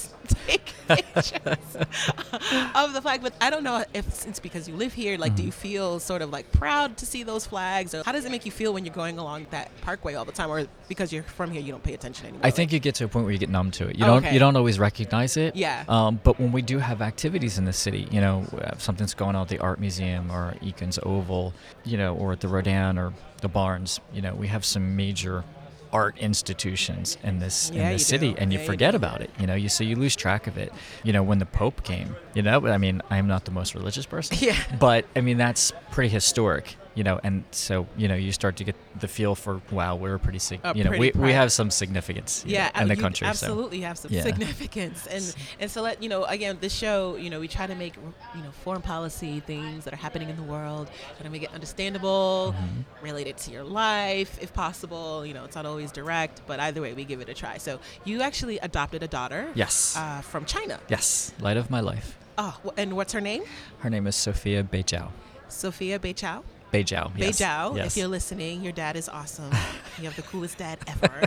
take 0.47 0.73
pictures 0.87 1.77
of 2.75 2.93
the 2.93 3.01
flag. 3.01 3.21
But 3.21 3.33
I 3.41 3.49
don't 3.49 3.63
know 3.63 3.83
if 3.93 4.07
it's 4.27 4.39
because 4.39 4.67
you 4.67 4.75
live 4.75 4.93
here. 4.93 5.17
Like, 5.17 5.35
do 5.35 5.43
Mhm. 5.43 5.45
you 5.47 5.51
feel 5.51 5.99
sort 5.99 6.21
of 6.21 6.29
like 6.31 6.51
proud 6.51 6.97
to 6.97 7.05
see 7.05 7.23
those 7.23 7.45
flags, 7.45 7.93
or 7.93 8.03
how 8.05 8.11
does 8.11 8.25
it 8.25 8.31
make 8.31 8.45
you 8.45 8.51
feel 8.51 8.73
when 8.73 8.85
you're 8.85 8.93
going 8.93 9.17
along 9.19 9.47
that 9.51 9.69
parkway 9.81 10.13
all 10.15 10.25
the 10.25 10.31
time, 10.31 10.49
or 10.49 10.65
because 10.87 11.11
you're 11.11 11.23
from 11.23 11.51
here 11.51 11.61
you 11.61 11.71
don't 11.71 11.83
pay 11.83 11.93
attention 11.93 12.27
anymore? 12.27 12.45
I 12.45 12.51
think 12.51 12.71
you 12.71 12.79
get 12.79 12.95
to 12.95 13.05
a 13.05 13.07
point 13.07 13.25
where 13.25 13.33
you 13.33 13.39
get 13.39 13.49
numb 13.49 13.71
to 13.71 13.87
it. 13.87 13.95
You 13.97 14.05
don't. 14.05 14.23
okay. 14.25 14.33
You 14.33 14.39
don't 14.39 14.55
always 14.55 14.79
recognize 14.79 15.37
it. 15.37 15.55
Yeah. 15.55 15.83
Um, 15.87 16.19
but 16.23 16.39
when 16.39 16.51
we 16.51 16.61
do 16.61 16.79
have 16.79 17.01
activities 17.01 17.57
in 17.57 17.65
the 17.65 17.73
city, 17.73 18.07
you 18.11 18.21
know, 18.21 18.45
something's 18.77 19.13
going 19.13 19.35
on 19.35 19.43
at 19.43 19.47
the 19.49 19.59
art 19.59 19.79
museum 19.79 20.31
or 20.31 20.55
Eakins 20.61 20.99
Oval, 21.05 21.53
you 21.83 21.97
know, 21.97 22.15
or 22.15 22.31
at 22.33 22.39
the 22.41 22.47
Rodin 22.47 22.97
or 22.97 23.13
the 23.41 23.47
Barnes, 23.49 23.99
you 24.13 24.21
know, 24.21 24.33
we 24.33 24.47
have 24.47 24.63
some 24.63 24.95
major 24.95 25.43
art 25.93 26.17
institutions 26.17 27.17
in 27.23 27.39
this 27.39 27.71
Yeah, 27.73 27.83
in 27.83 27.87
you 27.87 27.93
this 27.93 28.07
city 28.07 28.31
do. 28.33 28.37
and 28.39 28.51
you 28.51 28.59
Yeah, 28.59 28.65
forget 28.65 28.91
do. 28.91 28.97
about 28.97 29.21
it 29.21 29.29
you 29.39 29.47
know 29.47 29.53
you 29.55 29.69
so 29.69 29.83
you 29.83 29.95
lose 29.95 30.15
track 30.15 30.47
of 30.47 30.57
it 30.57 30.73
you 31.03 31.13
know 31.13 31.23
when 31.23 31.39
the 31.39 31.45
pope 31.45 31.83
came 31.83 32.15
you 32.33 32.41
know 32.41 32.65
i 32.67 32.77
mean 32.77 33.01
i'm 33.11 33.27
not 33.27 33.45
the 33.45 33.51
most 33.51 33.75
religious 33.75 34.05
person 34.05 34.35
Yeah. 34.41 34.57
but 34.79 35.05
i 35.15 35.21
mean 35.21 35.37
that's 35.37 35.71
pretty 35.91 36.09
historic 36.09 36.75
you 36.95 37.03
know 37.03 37.19
and 37.23 37.43
so 37.51 37.87
you 37.97 38.07
know 38.07 38.15
you 38.15 38.31
start 38.31 38.55
to 38.57 38.63
get 38.63 38.75
the 38.99 39.07
feel 39.07 39.33
for 39.35 39.61
wow 39.71 39.95
we're 39.95 40.17
pretty 40.19 40.37
sig- 40.39 40.59
A 40.63 40.73
you 40.77 40.83
know 40.83 40.91
we, 40.91 41.11
we 41.15 41.31
have 41.31 41.51
some 41.51 41.71
significance 41.71 42.43
yeah, 42.45 42.69
know, 42.75 42.81
in 42.81 42.87
the 42.87 42.95
country 42.95 43.25
so 43.25 43.29
absolutely 43.31 43.81
have 43.81 43.97
some 43.97 44.11
Yeah. 44.13 44.21
significance, 44.29 45.07
and 45.07 45.23
and 45.61 45.71
so 45.71 45.81
let 45.81 46.03
you 46.03 46.09
know 46.09 46.23
again 46.25 46.57
this 46.61 46.73
show, 46.73 47.15
you 47.23 47.29
know, 47.31 47.39
we 47.39 47.47
try 47.47 47.65
to 47.67 47.75
make 47.75 47.95
you 48.35 48.41
know 48.43 48.51
foreign 48.63 48.81
policy 48.81 49.39
things 49.39 49.85
that 49.85 49.93
are 49.93 49.97
happening 50.07 50.29
in 50.29 50.35
the 50.35 50.43
world, 50.55 50.85
try 51.17 51.23
to 51.23 51.29
make 51.31 51.43
it 51.43 51.51
understandable, 51.53 52.53
Mm-hmm. 52.53 53.05
related 53.05 53.37
to 53.37 53.51
your 53.51 53.63
life 53.63 54.37
if 54.41 54.53
possible. 54.53 55.25
You 55.25 55.33
know, 55.33 55.43
it's 55.45 55.55
not 55.55 55.65
always 55.65 55.91
direct, 55.91 56.41
but 56.47 56.59
either 56.59 56.81
way, 56.81 56.93
we 56.93 57.03
give 57.05 57.21
it 57.21 57.29
a 57.29 57.33
try. 57.33 57.57
So 57.57 57.79
you 58.05 58.21
actually 58.21 58.57
adopted 58.59 59.01
a 59.03 59.07
daughter, 59.07 59.47
yes 59.55 59.95
uh, 59.97 60.21
from 60.21 60.45
China. 60.45 60.79
yes 60.89 61.33
light 61.39 61.57
of 61.57 61.69
my 61.69 61.79
life 61.79 62.17
Oh, 62.37 62.55
and 62.77 62.95
what's 62.97 63.13
her 63.13 63.21
name? 63.21 63.43
her 63.79 63.89
name 63.89 64.05
is 64.07 64.15
sophia 64.15 64.63
beijiao 64.63 65.09
Sophia 65.49 65.99
Beichao. 65.99 66.41
Beijiao 66.73 67.11
yes. 67.15 67.39
Beijiao. 67.39 67.75
yes. 67.77 67.87
If 67.87 67.97
you're 67.97 68.07
listening, 68.07 68.63
your 68.63 68.73
dad 68.73 68.95
is 68.95 69.07
awesome. 69.09 69.51
you 69.97 70.05
have 70.05 70.15
the 70.15 70.23
coolest 70.23 70.57
dad 70.57 70.79
ever. 70.87 71.21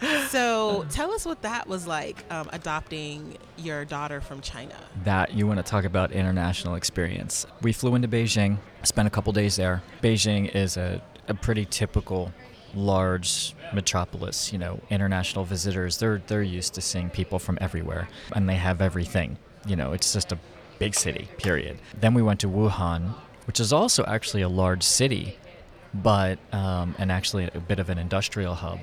so 0.28 0.84
tell 0.90 1.12
us 1.12 1.24
what 1.24 1.42
that 1.42 1.66
was 1.66 1.86
like 1.86 2.24
um, 2.30 2.48
adopting 2.52 3.38
your 3.56 3.84
daughter 3.84 4.20
from 4.20 4.40
China. 4.40 4.74
that 5.04 5.34
you 5.34 5.46
want 5.46 5.58
to 5.58 5.62
talk 5.62 5.84
about 5.84 6.12
international 6.12 6.74
experience. 6.74 7.46
We 7.62 7.72
flew 7.72 7.94
into 7.94 8.08
Beijing, 8.08 8.58
spent 8.82 9.08
a 9.08 9.10
couple 9.10 9.32
days 9.32 9.56
there. 9.56 9.82
Beijing 10.02 10.54
is 10.54 10.76
a, 10.76 11.00
a 11.28 11.34
pretty 11.34 11.64
typical 11.64 12.32
large 12.74 13.54
metropolis, 13.72 14.52
you 14.52 14.58
know, 14.58 14.78
international 14.90 15.44
visitors, 15.44 15.98
they're 15.98 16.22
they're 16.26 16.42
used 16.42 16.74
to 16.74 16.80
seeing 16.80 17.10
people 17.10 17.38
from 17.38 17.58
everywhere 17.60 18.08
and 18.32 18.48
they 18.48 18.56
have 18.56 18.80
everything. 18.80 19.38
You 19.66 19.76
know, 19.76 19.92
it's 19.92 20.12
just 20.12 20.30
a 20.32 20.38
big 20.78 20.94
city, 20.94 21.28
period. 21.38 21.78
Then 21.98 22.14
we 22.14 22.22
went 22.22 22.40
to 22.40 22.48
Wuhan, 22.48 23.14
which 23.46 23.60
is 23.60 23.72
also 23.72 24.04
actually 24.04 24.42
a 24.42 24.48
large 24.48 24.82
city, 24.82 25.38
but 25.94 26.38
um, 26.52 26.94
and 26.98 27.10
actually 27.10 27.48
a 27.54 27.60
bit 27.60 27.78
of 27.78 27.88
an 27.90 27.98
industrial 27.98 28.54
hub. 28.54 28.80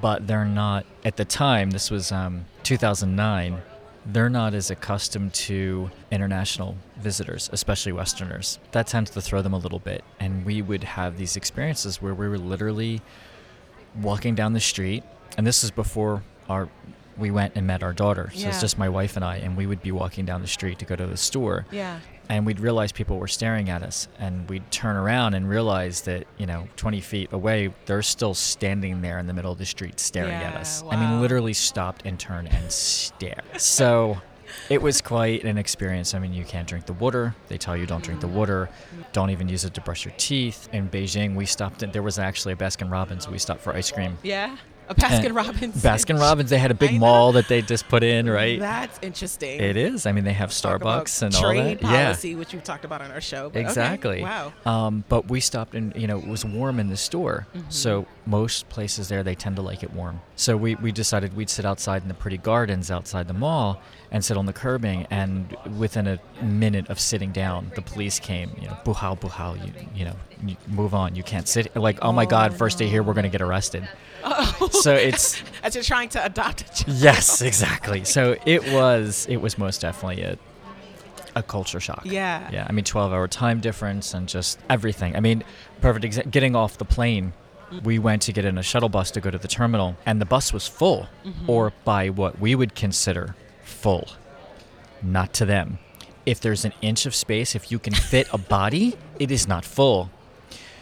But 0.00 0.26
they're 0.26 0.44
not 0.44 0.84
at 1.04 1.16
the 1.16 1.24
time. 1.24 1.70
This 1.70 1.90
was 1.90 2.12
um, 2.12 2.44
2009 2.64 3.62
they're 4.08 4.30
not 4.30 4.54
as 4.54 4.70
accustomed 4.70 5.34
to 5.34 5.90
international 6.12 6.76
visitors, 6.96 7.50
especially 7.52 7.90
Westerners. 7.90 8.58
That 8.70 8.86
tends 8.86 9.10
to 9.10 9.20
throw 9.20 9.42
them 9.42 9.52
a 9.52 9.58
little 9.58 9.80
bit. 9.80 10.04
And 10.20 10.46
we 10.46 10.62
would 10.62 10.84
have 10.84 11.18
these 11.18 11.36
experiences 11.36 12.00
where 12.00 12.14
we 12.14 12.28
were 12.28 12.38
literally 12.38 13.02
walking 14.00 14.34
down 14.34 14.52
the 14.52 14.60
street, 14.60 15.02
and 15.36 15.46
this 15.46 15.64
is 15.64 15.70
before 15.70 16.22
our 16.48 16.68
we 17.16 17.30
went 17.30 17.54
and 17.56 17.66
met 17.66 17.82
our 17.82 17.94
daughter. 17.94 18.30
So 18.34 18.40
Yeah. 18.40 18.48
it's 18.48 18.60
just 18.60 18.76
my 18.78 18.90
wife 18.90 19.16
and 19.16 19.24
I, 19.24 19.38
and 19.38 19.56
we 19.56 19.66
would 19.66 19.82
be 19.82 19.90
walking 19.90 20.26
down 20.26 20.42
the 20.42 20.46
street 20.46 20.78
to 20.80 20.84
go 20.84 20.94
to 20.96 21.06
the 21.06 21.16
store 21.16 21.64
Yeah. 21.70 21.98
And 22.28 22.44
we'd 22.46 22.60
realize 22.60 22.92
people 22.92 23.18
were 23.18 23.28
staring 23.28 23.68
at 23.70 23.82
us 23.82 24.08
and 24.18 24.48
we'd 24.48 24.68
turn 24.70 24.96
around 24.96 25.34
and 25.34 25.48
realize 25.48 26.02
that 26.02 26.26
you 26.38 26.46
know 26.46 26.68
20 26.76 27.00
feet 27.00 27.32
away 27.32 27.72
they're 27.86 28.02
still 28.02 28.34
standing 28.34 29.00
there 29.02 29.18
in 29.18 29.26
the 29.26 29.32
middle 29.32 29.52
of 29.52 29.58
the 29.58 29.66
street 29.66 30.00
staring 30.00 30.32
at 30.32 30.52
Yeah, 30.54 30.60
us. 30.60 30.82
I 30.90 30.96
mean 30.96 31.20
literally 31.20 31.52
stopped 31.52 32.02
and 32.04 32.18
turned 32.18 32.52
and 32.52 32.70
stare 32.70 33.42
so 33.58 34.20
it 34.70 34.80
was 34.80 35.00
quite 35.00 35.44
an 35.44 35.58
experience. 35.58 36.14
I 36.14 36.18
mean 36.18 36.32
you 36.32 36.44
can't 36.44 36.66
drink 36.68 36.86
the 36.86 36.92
water. 36.94 37.34
They 37.48 37.58
tell 37.58 37.76
you 37.76 37.84
don't 37.86 38.02
drink 38.02 38.20
the 38.20 38.28
water. 38.28 38.68
Don't 39.12 39.30
even 39.30 39.48
use 39.48 39.64
it 39.64 39.74
to 39.74 39.80
brush 39.80 40.04
your 40.04 40.14
teeth. 40.16 40.68
In 40.72 40.88
beijing 40.88 41.34
we 41.34 41.46
stopped 41.46 41.82
at 41.82 41.92
there 41.92 42.02
was 42.02 42.18
actually 42.18 42.52
a 42.54 42.56
baskin 42.56 42.90
robbins. 42.90 43.28
We 43.28 43.38
stopped 43.38 43.60
for 43.60 43.72
ice 43.74 43.90
cream. 43.90 44.18
Yeah. 44.22 44.56
A 44.88 44.94
Baskin 44.94 45.34
Robbins. 45.34 45.82
baskin 45.82 46.18
robbins 46.20 46.50
they 46.50 46.58
had 46.58 46.70
a 46.70 46.74
big 46.74 46.98
mall 47.00 47.32
that 47.32 47.48
they 47.48 47.60
just 47.62 47.88
put 47.88 48.02
in 48.02 48.28
right 48.30 48.58
That's 48.60 48.98
interesting. 49.02 49.60
it 49.60 49.76
is 49.76 50.06
i 50.06 50.12
mean 50.12 50.24
they 50.24 50.32
have 50.32 50.50
starbucks 50.50 51.22
and 51.22 51.34
all 51.34 51.52
that 51.54 51.82
yeah 51.82 52.04
policy, 52.06 52.34
which 52.36 52.52
we've 52.52 52.62
talked 52.62 52.84
about 52.84 53.00
on 53.02 53.10
our 53.10 53.20
show. 53.20 53.50
but 53.50 53.58
okay, 53.58 53.66
Exactly. 53.66 54.22
Wow. 54.22 54.52
Um, 54.64 55.04
but 55.08 55.28
we 55.28 55.40
stopped 55.40 55.74
and 55.74 55.94
you 55.96 56.06
know 56.06 56.18
it 56.18 56.26
was 56.26 56.44
warm 56.44 56.78
in 56.80 56.88
the 56.88 56.96
store, 56.96 57.46
Mm-hmm. 57.54 57.70
so 57.70 58.06
most 58.26 58.68
places 58.68 59.08
there 59.08 59.22
they 59.22 59.34
tend 59.34 59.56
to 59.56 59.62
like 59.62 59.82
it 59.82 59.92
warm. 59.92 60.20
So 60.36 60.56
we, 60.56 60.74
we 60.76 60.90
decided 60.92 61.34
we'd 61.36 61.48
sit 61.50 61.64
outside 61.64 62.02
in 62.02 62.08
the 62.08 62.14
pretty 62.14 62.38
gardens 62.38 62.90
outside 62.90 63.28
the 63.28 63.34
mall 63.34 63.80
and 64.10 64.24
sit 64.24 64.36
on 64.36 64.46
the 64.46 64.52
curbing. 64.52 65.06
And 65.10 65.56
within 65.78 66.06
a 66.06 66.18
minute 66.42 66.88
of 66.88 67.00
sitting 67.00 67.32
down, 67.32 67.72
the 67.74 67.82
police 67.82 68.18
came. 68.18 68.50
You 68.60 68.68
know, 68.68 68.78
buhao 68.84 69.18
buhao. 69.18 69.64
You 69.64 69.72
you 69.94 70.04
know, 70.04 70.16
you 70.44 70.56
move 70.68 70.94
on. 70.94 71.14
You 71.14 71.22
can't 71.22 71.48
sit. 71.48 71.74
Like 71.76 71.98
oh 72.02 72.12
my 72.12 72.26
God, 72.26 72.54
first 72.54 72.78
day 72.78 72.86
here 72.86 73.02
we're 73.02 73.14
gonna 73.14 73.28
get 73.28 73.42
arrested. 73.42 73.88
Oh. 74.24 74.68
So 74.72 74.94
it's 74.94 75.42
As 75.62 75.74
you're 75.74 75.84
trying 75.84 76.08
to 76.10 76.24
adopt 76.24 76.62
a 76.62 76.84
child. 76.84 76.98
yes, 76.98 77.42
exactly. 77.42 78.04
So 78.04 78.36
it 78.44 78.72
was 78.72 79.26
it 79.28 79.38
was 79.38 79.58
most 79.58 79.80
definitely 79.80 80.22
a 80.22 80.38
a 81.36 81.42
culture 81.42 81.78
shock. 81.78 82.02
Yeah. 82.04 82.48
Yeah, 82.50 82.66
I 82.68 82.72
mean, 82.72 82.84
12 82.84 83.12
hour 83.12 83.28
time 83.28 83.60
difference 83.60 84.14
and 84.14 84.26
just 84.26 84.58
everything. 84.70 85.14
I 85.14 85.20
mean, 85.20 85.44
perfect 85.80 86.04
exa- 86.06 86.30
getting 86.30 86.56
off 86.56 86.78
the 86.78 86.84
plane. 86.84 87.34
We 87.82 87.98
went 87.98 88.22
to 88.22 88.32
get 88.32 88.44
in 88.44 88.58
a 88.58 88.62
shuttle 88.62 88.88
bus 88.88 89.10
to 89.12 89.20
go 89.20 89.28
to 89.28 89.38
the 89.38 89.48
terminal, 89.48 89.96
and 90.06 90.20
the 90.20 90.24
bus 90.24 90.52
was 90.52 90.68
full, 90.68 91.08
mm-hmm. 91.24 91.50
or 91.50 91.72
by 91.84 92.10
what 92.10 92.38
we 92.38 92.54
would 92.54 92.76
consider 92.76 93.34
full. 93.86 94.08
Not 95.00 95.32
to 95.34 95.44
them. 95.46 95.78
If 96.24 96.40
there's 96.40 96.64
an 96.64 96.72
inch 96.82 97.06
of 97.06 97.14
space, 97.14 97.54
if 97.54 97.70
you 97.70 97.78
can 97.78 97.94
fit 97.94 98.26
a 98.32 98.38
body, 98.38 98.96
it 99.20 99.30
is 99.30 99.46
not 99.46 99.64
full. 99.64 100.10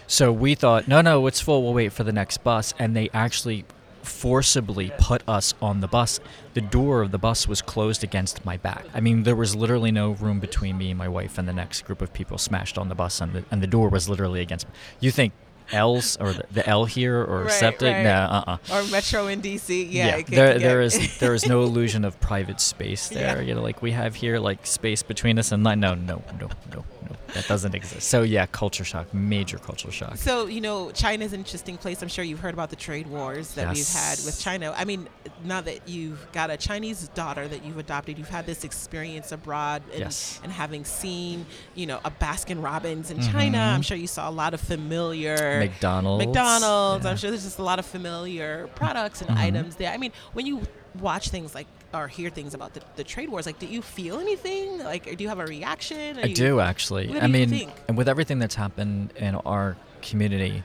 So 0.06 0.32
we 0.32 0.54
thought, 0.54 0.88
no, 0.88 1.02
no, 1.02 1.26
it's 1.26 1.38
full. 1.38 1.62
We'll 1.62 1.74
wait 1.74 1.92
for 1.92 2.02
the 2.02 2.14
next 2.14 2.38
bus. 2.42 2.72
And 2.78 2.96
they 2.96 3.10
actually 3.12 3.66
forcibly 4.02 4.90
put 4.98 5.22
us 5.28 5.52
on 5.60 5.80
the 5.80 5.86
bus. 5.86 6.18
The 6.54 6.62
door 6.62 7.02
of 7.02 7.10
the 7.10 7.18
bus 7.18 7.46
was 7.46 7.60
closed 7.60 8.02
against 8.02 8.42
my 8.46 8.56
back. 8.56 8.86
I 8.94 9.00
mean, 9.00 9.24
there 9.24 9.36
was 9.36 9.54
literally 9.54 9.92
no 9.92 10.12
room 10.12 10.40
between 10.40 10.78
me 10.78 10.88
and 10.88 10.96
my 10.96 11.08
wife 11.08 11.36
and 11.36 11.46
the 11.46 11.52
next 11.52 11.82
group 11.82 12.00
of 12.00 12.10
people 12.14 12.38
smashed 12.38 12.78
on 12.78 12.88
the 12.88 12.94
bus, 12.94 13.20
and 13.20 13.34
the, 13.34 13.44
and 13.50 13.62
the 13.62 13.66
door 13.66 13.90
was 13.90 14.08
literally 14.08 14.40
against. 14.40 14.66
me. 14.66 14.72
You 15.00 15.10
think 15.10 15.34
L's 15.72 16.16
or 16.18 16.32
the, 16.32 16.44
the 16.52 16.68
L 16.68 16.84
here 16.84 17.20
or 17.22 17.44
Right, 17.44 17.52
SEPTA? 17.52 17.84
right. 17.86 18.02
Nah, 18.02 18.44
uh, 18.46 18.58
uh 18.70 18.74
Or 18.74 18.84
Metro 18.90 19.26
in 19.28 19.40
DC. 19.42 19.88
Yeah. 19.90 20.16
it 20.16 20.26
can 20.26 20.34
there, 20.34 20.58
there 20.58 20.80
is 20.80 21.18
there 21.20 21.34
is 21.34 21.46
no 21.46 21.62
illusion 21.62 22.04
of 22.04 22.20
private 22.20 22.60
space 22.60 23.08
there. 23.08 23.40
Yeah. 23.40 23.48
You 23.48 23.54
know, 23.54 23.62
like 23.62 23.82
we 23.82 23.92
have 23.92 24.14
here, 24.14 24.38
like 24.38 24.66
space 24.66 25.02
between 25.02 25.38
us 25.38 25.52
and 25.52 25.64
like, 25.64 25.78
no, 25.78 25.94
no, 25.94 26.22
no, 26.40 26.48
no, 26.72 26.84
no, 27.08 27.16
that 27.34 27.46
doesn't 27.48 27.74
exist. 27.74 28.08
So 28.08 28.22
yeah, 28.22 28.46
culture 28.46 28.84
shock, 28.84 29.12
major 29.12 29.58
culture 29.58 29.90
shock. 29.90 30.16
So, 30.16 30.46
you 30.46 30.60
know, 30.60 30.90
China's 30.92 31.32
an 31.32 31.40
interesting 31.40 31.76
place. 31.76 32.00
I'm 32.02 32.08
sure 32.08 32.24
you've 32.24 32.40
heard 32.40 32.54
about 32.54 32.70
the 32.70 32.76
trade 32.76 33.06
wars 33.08 33.54
that 33.54 33.74
we've 33.74 33.88
had 33.88 34.18
with 34.24 34.38
China. 34.40 34.72
I 34.76 34.84
mean, 34.84 35.08
now 35.44 35.60
that 35.62 35.88
you've 35.88 36.30
got 36.32 36.50
a 36.50 36.56
Chinese 36.56 37.08
daughter 37.08 37.48
that 37.48 37.64
you've 37.64 37.78
adopted, 37.78 38.18
you've 38.18 38.28
had 38.28 38.46
this 38.46 38.62
experience 38.64 39.32
abroad 39.32 39.82
and, 39.92 40.00
Yes. 40.00 40.40
and 40.44 40.52
having 40.52 40.84
seen, 40.84 41.46
you 41.74 41.86
know, 41.86 41.98
a 42.04 42.10
Baskin 42.10 42.62
Robbins 42.62 43.10
in 43.10 43.20
China, 43.20 43.58
I'm 43.58 43.82
sure 43.82 43.96
you 43.96 44.06
saw 44.06 44.28
a 44.28 44.32
lot 44.32 44.54
of 44.54 44.60
familiar 44.60 45.53
Mm-hmm. 45.60 45.72
McDonald's. 45.72 46.26
McDonald's. 46.26 47.04
yeah. 47.04 47.10
I'm 47.10 47.16
sure 47.16 47.30
there's 47.30 47.44
just 47.44 47.58
a 47.58 47.62
lot 47.62 47.78
of 47.78 47.86
familiar 47.86 48.68
products 48.74 49.20
and 49.22 49.30
Mhm. 49.30 49.36
items 49.40 49.76
there. 49.76 49.92
I 49.92 49.96
mean, 49.96 50.12
when 50.32 50.46
you 50.46 50.62
watch 51.00 51.28
things 51.30 51.54
like 51.54 51.66
or 51.92 52.08
hear 52.08 52.28
things 52.30 52.54
about 52.54 52.74
the, 52.74 52.80
the 52.96 53.04
trade 53.04 53.28
wars, 53.28 53.46
like, 53.46 53.58
do 53.58 53.66
you 53.66 53.82
feel 53.82 54.18
anything? 54.18 54.78
Like, 54.78 55.06
or 55.06 55.14
do 55.14 55.22
you 55.22 55.28
have 55.28 55.38
a 55.38 55.46
reaction? 55.46 56.18
Are 56.18 56.22
I 56.22 56.26
you- 56.26 56.34
do 56.34 56.60
actually. 56.60 57.18
I 57.20 57.26
mean, 57.26 57.70
and 57.88 57.96
with 57.96 58.08
everything 58.08 58.38
that's 58.38 58.54
happened 58.56 59.12
in 59.16 59.34
our 59.36 59.76
community, 60.02 60.62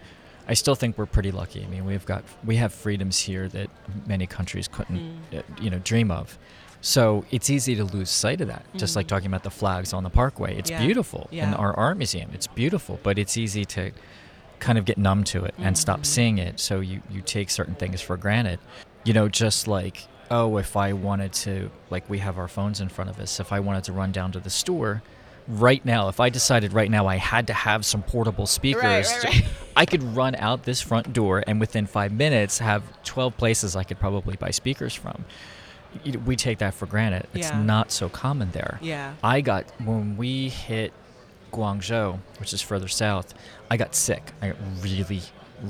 I 0.48 0.54
still 0.56 0.74
think 0.76 0.98
we're 0.98 1.06
pretty 1.06 1.32
lucky. 1.32 1.64
I 1.64 1.68
mean, 1.68 1.86
we've 1.86 2.06
got 2.06 2.24
we 2.44 2.56
have 2.58 2.74
freedoms 2.74 3.20
here 3.20 3.48
that 3.50 3.70
many 4.08 4.26
countries 4.26 4.68
couldn't, 4.68 5.00
Mm. 5.32 5.40
uh, 5.40 5.42
you 5.62 5.70
know, 5.70 5.80
dream 5.80 6.10
of. 6.10 6.38
So 6.82 7.26
it's 7.30 7.50
easy 7.50 7.76
to 7.76 7.84
lose 7.84 8.10
sight 8.10 8.40
of 8.42 8.48
that. 8.48 8.66
Just 8.76 8.96
like 8.96 9.06
talking 9.06 9.28
about 9.28 9.44
the 9.44 9.52
flags 9.52 9.94
on 9.94 10.04
the 10.04 10.10
parkway, 10.10 10.58
it's 10.58 10.70
Mm. 10.72 10.74
Yeah. 10.80 10.86
beautiful. 10.86 11.28
Yeah. 11.30 11.46
And 11.46 11.56
our 11.56 11.74
art 11.78 11.98
museum, 11.98 12.32
it's 12.34 12.48
beautiful, 12.48 13.00
but 13.04 13.20
it's 13.20 13.38
easy 13.38 13.66
to 13.66 13.92
kind 14.60 14.78
of 14.78 14.86
get 14.86 14.98
numb 14.98 15.24
to 15.26 15.44
it 15.46 15.54
and 15.58 15.78
stop 15.78 16.02
Mhm. 16.02 16.06
seeing 16.06 16.38
it. 16.38 16.60
So 16.60 16.80
you 16.80 17.02
you 17.10 17.22
take 17.22 17.50
certain 17.50 17.76
things 17.76 18.02
for 18.02 18.18
granted. 18.18 18.60
You 19.04 19.14
know, 19.14 19.28
just 19.30 19.68
like 19.68 20.08
oh, 20.32 20.58
if 20.58 20.78
I 20.78 20.94
wanted 20.94 21.34
to, 21.34 21.72
like 21.90 22.08
we 22.08 22.20
have 22.20 22.38
our 22.38 22.48
phones 22.48 22.80
in 22.82 22.88
front 22.88 23.10
of 23.10 23.20
us, 23.20 23.40
if 23.40 23.52
I 23.52 23.60
wanted 23.60 23.84
to 23.86 23.94
run 23.94 24.12
down 24.12 24.32
to 24.34 24.40
the 24.40 24.52
store 24.52 25.02
right 25.48 25.84
now, 25.84 26.08
if 26.08 26.20
I 26.20 26.30
decided 26.30 26.72
right 26.72 26.92
now 26.92 27.08
I 27.08 27.16
had 27.16 27.48
to 27.48 27.54
have 27.54 27.84
some 27.84 28.04
portable 28.04 28.46
speakers, 28.46 28.84
right, 29.12 29.24
right. 29.24 29.46
I 29.76 29.88
could 29.88 30.04
run 30.04 30.36
out 30.36 30.66
this 30.66 30.82
front 30.82 31.14
door 31.14 31.44
and 31.48 31.60
within 31.60 31.88
five 31.88 32.12
minutes 32.12 32.60
have 32.60 32.84
12 33.06 33.38
places 33.38 33.76
I 33.76 33.84
could 33.84 34.00
probably 34.00 34.36
buy 34.36 34.52
speakers 34.52 34.94
from. 34.94 35.26
We 36.26 36.36
take 36.36 36.60
that 36.60 36.76
for 36.76 36.86
granted. 36.86 37.26
It's 37.34 37.50
Yeah. 37.50 37.64
not 37.64 37.92
so 37.92 38.08
common 38.10 38.52
there. 38.52 38.78
Yeah. 38.84 39.14
I 39.24 39.42
got 39.42 39.66
when 39.84 40.16
we 40.16 40.50
hit 40.50 40.94
Guangzhou, 41.52 42.20
which 42.40 42.54
is 42.54 42.62
further 42.62 42.88
south, 42.88 43.34
I 43.70 43.78
got 43.78 43.96
sick. 43.96 44.32
I 44.42 44.50
got 44.50 44.58
really, 44.82 45.22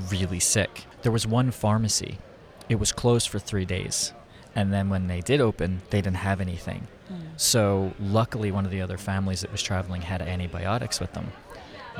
really 0.10 0.40
sick. 0.40 0.86
There 1.02 1.12
was 1.12 1.26
one 1.28 1.52
pharmacy. 1.52 2.18
It 2.68 2.76
was 2.76 2.92
closed 2.92 3.30
for 3.30 3.40
three 3.40 3.66
days. 3.66 4.14
And 4.56 4.74
then 4.74 4.90
when 4.90 5.08
they 5.08 5.22
did 5.22 5.42
open, 5.42 5.82
they 5.90 6.02
didn't 6.02 6.18
have 6.18 6.42
anything. 6.42 6.88
Mm. 7.12 7.18
So 7.38 7.94
luckily, 8.00 8.52
one 8.52 8.66
of 8.66 8.72
the 8.72 8.82
other 8.82 8.98
families 8.98 9.42
that 9.42 9.52
was 9.52 9.62
traveling 9.62 10.02
had 10.02 10.22
antibiotics 10.22 11.00
with 11.00 11.14
them. 11.14 11.32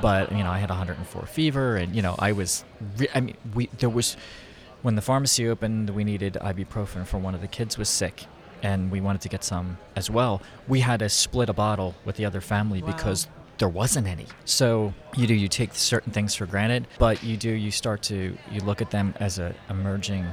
But 0.02 0.32
you 0.32 0.44
know, 0.44 0.50
I 0.52 0.60
had 0.60 0.70
104 0.70 1.26
fever, 1.26 1.76
and 1.78 1.96
you 1.96 2.02
know, 2.02 2.16
I 2.20 2.32
was. 2.32 2.64
Re- 2.98 3.08
I 3.14 3.20
mean, 3.22 3.36
we 3.54 3.68
there 3.80 3.90
was 3.90 4.16
when 4.82 4.96
the 4.96 5.02
pharmacy 5.02 5.48
opened, 5.48 5.90
we 5.90 6.04
needed 6.04 6.36
ibuprofen 6.42 7.06
for 7.06 7.18
one 7.18 7.36
of 7.36 7.42
the 7.42 7.48
kids 7.48 7.78
was 7.78 7.90
sick, 7.90 8.26
and 8.64 8.92
we 8.92 9.02
wanted 9.02 9.22
to 9.22 9.30
get 9.30 9.44
some 9.44 9.78
as 9.96 10.10
well. 10.10 10.42
We 10.68 10.80
had 10.82 11.00
to 11.00 11.10
split 11.10 11.50
a 11.50 11.54
bottle 11.54 11.96
with 12.06 12.16
the 12.16 12.26
other 12.26 12.40
family 12.42 12.82
Wow. 12.82 12.94
because 12.94 13.28
there 13.60 13.70
wasn't 13.70 14.08
any. 14.08 14.26
So 14.46 14.94
you 15.16 15.28
do 15.28 15.34
you 15.34 15.48
take 15.48 15.76
certain 15.76 16.12
things 16.12 16.34
for 16.36 16.46
granted, 16.46 16.88
but 16.98 17.24
you 17.24 17.38
do 17.38 17.50
you 17.52 17.72
start 17.72 18.02
to 18.04 18.36
you 18.52 18.62
look 18.62 18.82
at 18.82 18.90
them 18.92 19.14
as 19.20 19.38
a 19.38 19.54
emerging 19.70 20.26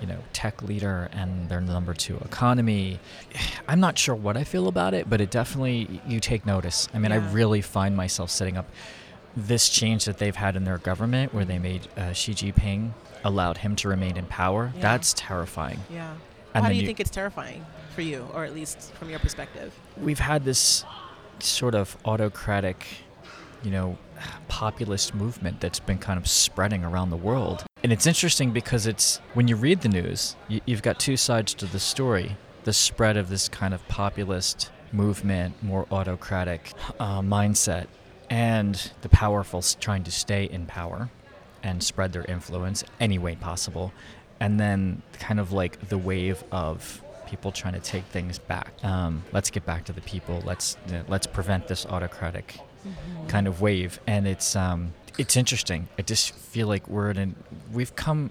you 0.00 0.06
know 0.08 0.18
tech 0.32 0.62
leader 0.62 1.08
and 1.12 1.48
their 1.48 1.60
number 1.60 1.94
two 1.94 2.16
economy 2.24 2.98
i'm 3.68 3.78
not 3.78 3.96
sure 3.96 4.14
what 4.16 4.36
i 4.36 4.42
feel 4.42 4.66
about 4.66 4.92
it 4.92 5.08
but 5.08 5.20
it 5.20 5.30
definitely 5.30 6.00
you 6.04 6.18
take 6.18 6.44
notice 6.44 6.88
i 6.92 6.98
mean 6.98 7.12
i 7.12 7.16
really 7.30 7.60
find 7.62 7.96
myself 7.96 8.28
sitting 8.28 8.56
up 8.56 8.68
this 9.36 9.68
change 9.68 10.04
that 10.04 10.18
they've 10.18 10.34
had 10.34 10.56
in 10.56 10.64
their 10.64 10.78
government 10.78 11.32
where 11.32 11.44
they 11.44 11.60
made 11.60 11.86
uh, 11.96 12.12
xi 12.12 12.32
jinping 12.34 12.90
allowed 13.22 13.56
him 13.58 13.76
to 13.76 13.88
remain 13.88 14.16
in 14.16 14.26
power 14.26 14.72
Yeah. 14.74 14.82
that's 14.82 15.14
terrifying 15.16 15.78
Yeah. 15.88 16.12
And 16.54 16.64
Why 16.64 16.68
do 16.70 16.74
you, 16.74 16.80
you- 16.82 16.86
think 16.88 16.98
it's 17.00 17.10
terrifying 17.10 17.64
for 17.94 18.02
you, 18.02 18.26
or 18.34 18.44
at 18.44 18.52
least 18.52 18.92
from 18.94 19.10
your 19.10 19.20
perspective? 19.20 19.72
we've 19.96 20.18
had 20.18 20.44
this 20.44 20.84
sort 21.42 21.74
of 21.74 21.96
autocratic, 22.04 22.86
you 23.62 23.70
know, 23.70 23.98
populist 24.48 25.14
movement 25.14 25.60
that's 25.60 25.80
been 25.80 25.98
kind 25.98 26.18
of 26.18 26.28
spreading 26.28 26.84
around 26.84 27.10
the 27.10 27.16
world. 27.16 27.64
And 27.82 27.92
it's 27.92 28.06
interesting 28.06 28.52
because 28.52 28.86
it's 28.86 29.18
when 29.34 29.48
you 29.48 29.56
read 29.56 29.82
the 29.82 29.88
news, 29.88 30.36
you, 30.48 30.60
you've 30.64 30.82
got 30.82 30.98
two 30.98 31.16
sides 31.16 31.54
to 31.54 31.66
the 31.66 31.80
story 31.80 32.36
the 32.64 32.72
spread 32.72 33.18
of 33.18 33.28
this 33.28 33.48
kind 33.48 33.74
of 33.74 33.86
populist 33.88 34.70
movement, 34.90 35.62
more 35.62 35.86
autocratic 35.90 36.72
uh, 36.98 37.20
mindset, 37.20 37.86
and 38.30 38.90
the 39.02 39.08
powerful 39.08 39.62
trying 39.80 40.02
to 40.02 40.10
stay 40.10 40.44
in 40.44 40.66
power 40.66 41.10
and 41.62 41.82
spread 41.82 42.12
their 42.12 42.24
influence 42.24 42.82
any 42.98 43.18
way 43.18 43.36
possible. 43.36 43.92
And 44.40 44.58
then 44.58 45.02
kind 45.14 45.38
of 45.38 45.52
like 45.52 45.88
the 45.88 45.98
wave 45.98 46.42
of 46.50 47.02
people 47.34 47.50
trying 47.50 47.74
to 47.74 47.80
take 47.80 48.04
things 48.04 48.38
back. 48.38 48.72
Um, 48.84 49.24
let's 49.32 49.50
get 49.50 49.66
back 49.66 49.84
to 49.86 49.92
the 49.92 50.00
people. 50.02 50.40
Let's 50.44 50.76
know, 50.90 51.02
let's 51.08 51.26
prevent 51.26 51.66
this 51.66 51.84
autocratic 51.86 52.60
kind 53.28 53.46
of 53.48 53.60
wave. 53.60 53.98
And 54.06 54.26
it's 54.28 54.54
um, 54.54 54.94
it's 55.18 55.36
interesting. 55.36 55.88
I 55.98 56.02
just 56.02 56.32
feel 56.34 56.68
like 56.68 56.86
we're 56.88 57.10
in. 57.10 57.18
An, 57.18 57.34
we've 57.72 57.94
come 57.96 58.30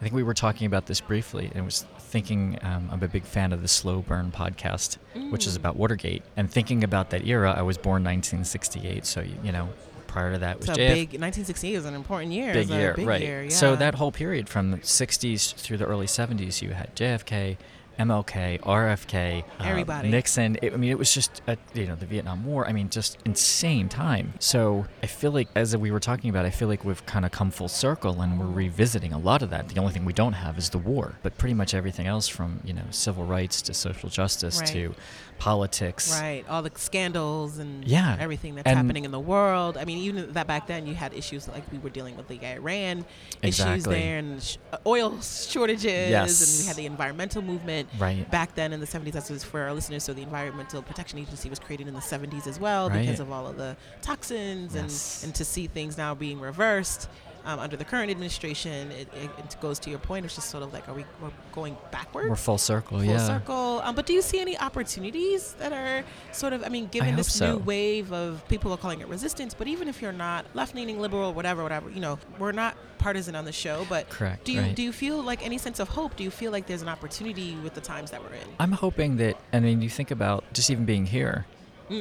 I 0.00 0.04
think 0.04 0.14
we 0.14 0.22
were 0.22 0.34
talking 0.34 0.66
about 0.66 0.86
this 0.86 1.00
briefly, 1.00 1.50
and 1.54 1.64
was 1.64 1.84
thinking 1.98 2.58
um, 2.62 2.88
I'm 2.90 3.02
a 3.02 3.08
big 3.08 3.24
fan 3.24 3.52
of 3.52 3.60
the 3.62 3.68
Slow 3.68 4.00
Burn 4.00 4.32
podcast, 4.32 4.96
which 5.30 5.46
is 5.46 5.54
Mm. 5.54 5.60
about 5.60 5.76
Watergate. 5.76 6.22
And 6.36 6.50
thinking 6.50 6.82
about 6.84 7.10
that 7.10 7.24
era, 7.26 7.54
I 7.56 7.62
was 7.62 7.76
born 7.78 8.02
1968, 8.02 9.04
so 9.06 9.20
you, 9.20 9.36
you 9.44 9.52
know, 9.52 9.68
prior 10.08 10.32
to 10.32 10.38
that 10.40 10.58
was 10.58 10.66
So 10.66 10.72
JF 10.74 10.76
big 10.94 11.08
1968 11.20 11.74
is 11.74 11.84
an 11.86 11.94
important 11.94 12.32
year. 12.32 12.52
big 12.52 12.68
year, 12.68 12.94
big 12.94 13.06
right? 13.06 13.20
year, 13.22 13.48
So 13.50 13.76
that 13.76 13.94
whole 13.94 14.10
period 14.12 14.48
from 14.48 14.72
the 14.72 14.78
60s 14.78 15.54
through 15.54 15.76
the 15.78 15.86
early 15.86 16.06
70s, 16.06 16.60
you 16.62 16.70
had 16.70 16.94
JFK, 16.96 17.56
MLK, 17.98 18.60
RFK, 18.60 19.44
uh, 19.60 20.02
Nixon. 20.02 20.58
It, 20.62 20.72
I 20.72 20.76
mean, 20.76 20.90
it 20.90 20.98
was 20.98 21.12
just 21.12 21.42
a, 21.46 21.56
you 21.74 21.86
know 21.86 21.94
the 21.94 22.06
Vietnam 22.06 22.44
War. 22.44 22.66
I 22.66 22.72
mean, 22.72 22.88
just 22.90 23.18
insane 23.24 23.88
time. 23.88 24.34
So 24.38 24.86
I 25.02 25.06
feel 25.06 25.30
like 25.32 25.48
as 25.54 25.76
we 25.76 25.90
were 25.90 26.00
talking 26.00 26.30
about, 26.30 26.44
I 26.44 26.50
feel 26.50 26.68
like 26.68 26.84
we've 26.84 27.04
kind 27.06 27.24
of 27.24 27.30
come 27.30 27.50
full 27.50 27.68
circle 27.68 28.20
and 28.20 28.38
we're 28.38 28.46
revisiting 28.46 29.12
a 29.12 29.18
lot 29.18 29.42
of 29.42 29.50
that. 29.50 29.68
The 29.68 29.80
only 29.80 29.92
thing 29.92 30.04
we 30.04 30.12
don't 30.12 30.32
have 30.34 30.58
is 30.58 30.70
the 30.70 30.78
war, 30.78 31.14
but 31.22 31.36
pretty 31.38 31.54
much 31.54 31.74
everything 31.74 32.06
else 32.06 32.28
from 32.28 32.60
you 32.64 32.72
know 32.72 32.82
civil 32.90 33.24
rights 33.24 33.62
to 33.62 33.74
social 33.74 34.08
justice 34.08 34.58
Right. 34.60 34.68
to 34.68 34.94
politics. 35.38 36.20
Right, 36.20 36.44
all 36.48 36.62
the 36.62 36.70
scandals 36.76 37.58
and 37.58 37.84
Yeah, 37.84 38.16
everything 38.20 38.54
that's 38.54 38.66
and- 38.66 38.76
happening 38.76 39.04
in 39.04 39.10
the 39.10 39.18
world. 39.20 39.76
I 39.76 39.84
mean, 39.84 39.98
even 39.98 40.32
that 40.34 40.46
back 40.46 40.66
then 40.68 40.86
you 40.86 40.94
had 40.94 41.12
issues 41.14 41.48
like 41.48 41.64
we 41.72 41.78
were 41.78 41.90
dealing 41.90 42.16
with 42.16 42.28
the 42.28 42.38
Iran 42.46 43.04
issues 43.42 43.84
there 43.84 44.18
and 44.18 44.40
sh- 44.42 44.58
uh, 44.72 44.78
oil 44.86 45.20
shortages, 45.20 46.10
Yes. 46.10 46.40
and 46.58 46.62
we 46.62 46.68
had 46.68 46.76
the 46.76 46.86
environmental 46.86 47.42
movement 47.42 47.88
Right. 47.98 48.28
back 48.30 48.54
then 48.54 48.72
in 48.72 48.80
the 48.80 48.86
70s. 48.86 49.12
That's 49.12 49.28
was 49.30 49.44
for 49.44 49.60
our 49.60 49.72
listeners. 49.72 50.02
So 50.04 50.12
the 50.12 50.22
Environmental 50.22 50.82
Protection 50.82 51.18
Agency 51.18 51.50
was 51.50 51.58
created 51.58 51.88
in 51.88 51.94
the 51.94 52.00
70s 52.00 52.46
as 52.46 52.58
well 52.58 52.88
Right. 52.88 53.00
because 53.00 53.20
of 53.20 53.30
all 53.30 53.46
of 53.46 53.56
the 53.56 53.76
toxins 54.00 54.74
Yes. 54.74 55.22
and 55.22 55.28
and 55.30 55.34
to 55.36 55.44
see 55.44 55.66
things 55.66 55.96
now 55.98 56.14
being 56.14 56.40
reversed. 56.40 57.08
Um, 57.44 57.58
under 57.58 57.76
the 57.76 57.84
current 57.84 58.10
administration, 58.10 58.90
it, 58.92 59.08
it, 59.14 59.30
it 59.38 59.56
goes 59.60 59.78
to 59.80 59.90
your 59.90 59.98
point. 59.98 60.24
It's 60.24 60.36
just 60.36 60.50
sort 60.50 60.62
of 60.62 60.72
like, 60.72 60.88
are 60.88 60.94
we 60.94 61.04
we're 61.20 61.30
going 61.52 61.76
backwards? 61.90 62.28
We're 62.28 62.36
full 62.36 62.58
circle. 62.58 62.98
full 62.98 63.06
yeah. 63.06 63.18
Full 63.18 63.26
circle. 63.26 63.80
Um, 63.82 63.94
but 63.94 64.06
do 64.06 64.12
you 64.12 64.22
see 64.22 64.40
any 64.40 64.56
opportunities 64.58 65.54
that 65.54 65.72
are 65.72 66.04
sort 66.30 66.52
of, 66.52 66.62
I 66.62 66.68
mean, 66.68 66.86
given 66.86 67.10
hope 67.10 67.16
this 67.16 67.32
so. 67.32 67.54
new 67.54 67.58
wave 67.58 68.12
of 68.12 68.46
people 68.48 68.72
are 68.72 68.76
calling 68.76 69.00
it 69.00 69.08
resistance, 69.08 69.54
but 69.54 69.66
even 69.66 69.88
if 69.88 70.00
you're 70.00 70.12
not 70.12 70.46
left 70.54 70.74
leaning, 70.74 71.00
liberal, 71.00 71.34
whatever, 71.34 71.62
whatever, 71.62 71.90
you 71.90 72.00
know, 72.00 72.18
we're 72.38 72.52
not 72.52 72.76
partisan 72.98 73.34
on 73.34 73.44
the 73.44 73.52
show, 73.52 73.84
but 73.88 74.08
Correct, 74.08 74.44
do 74.44 74.52
you 74.52 74.60
right. 74.60 74.76
do 74.76 74.82
you 74.82 74.92
feel 74.92 75.20
like 75.20 75.44
any 75.44 75.58
sense 75.58 75.80
of 75.80 75.88
hope? 75.88 76.14
Do 76.14 76.22
you 76.22 76.30
feel 76.30 76.52
like 76.52 76.66
there's 76.68 76.82
an 76.82 76.88
opportunity 76.88 77.56
with 77.56 77.74
the 77.74 77.80
times 77.80 78.12
that 78.12 78.22
we're 78.22 78.34
in? 78.34 78.46
I'm 78.60 78.70
hoping 78.72 79.16
that, 79.16 79.36
I 79.52 79.58
mean, 79.58 79.82
you 79.82 79.90
think 79.90 80.12
about 80.12 80.44
just 80.52 80.70
even 80.70 80.84
being 80.84 81.06
here, 81.06 81.44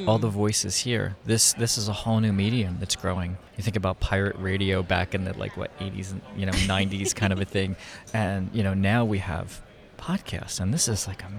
all 0.08 0.18
the 0.20 0.30
voices 0.30 0.78
here. 0.78 1.16
This 1.26 1.54
this 1.54 1.78
is 1.78 1.88
a 1.88 1.94
whole 1.94 2.20
new 2.20 2.32
medium 2.34 2.78
that's 2.80 2.96
growing. 2.96 3.38
You 3.58 3.64
think 3.64 3.76
about 3.76 4.00
pirate 4.00 4.36
radio 4.38 4.82
back 4.84 5.14
in 5.16 5.24
the 5.26 5.38
like 5.38 5.58
what 5.58 5.78
80s 5.80 6.12
and 6.12 6.22
you 6.36 6.46
know 6.46 6.52
90s 6.54 7.14
kind 7.16 7.32
of 7.34 7.40
a 7.42 7.46
thing, 7.46 7.76
and 8.14 8.50
you 8.54 8.64
know 8.64 8.74
now 8.74 9.06
we 9.06 9.20
have 9.20 9.62
podcasts, 9.98 10.60
and 10.60 10.74
this 10.74 10.88
is 10.88 11.08
like 11.08 11.24
a 11.24 11.30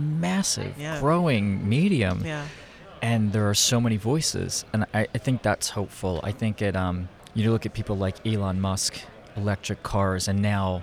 massive 0.00 0.74
Yeah. 0.78 1.00
growing 1.00 1.68
medium 1.68 2.22
Yeah. 2.24 2.46
and 3.02 3.32
there 3.32 3.48
are 3.48 3.54
so 3.54 3.80
many 3.80 3.96
voices 3.96 4.64
and 4.72 4.86
I, 4.94 5.08
I 5.14 5.18
think 5.18 5.42
that's 5.42 5.70
hopeful 5.70 6.20
i 6.22 6.30
think 6.30 6.62
it 6.62 6.76
um 6.76 7.08
you 7.34 7.50
look 7.50 7.66
at 7.66 7.74
people 7.74 7.96
like 7.96 8.24
elon 8.24 8.60
musk 8.60 9.00
electric 9.36 9.82
cars 9.82 10.28
and 10.28 10.40
now 10.40 10.82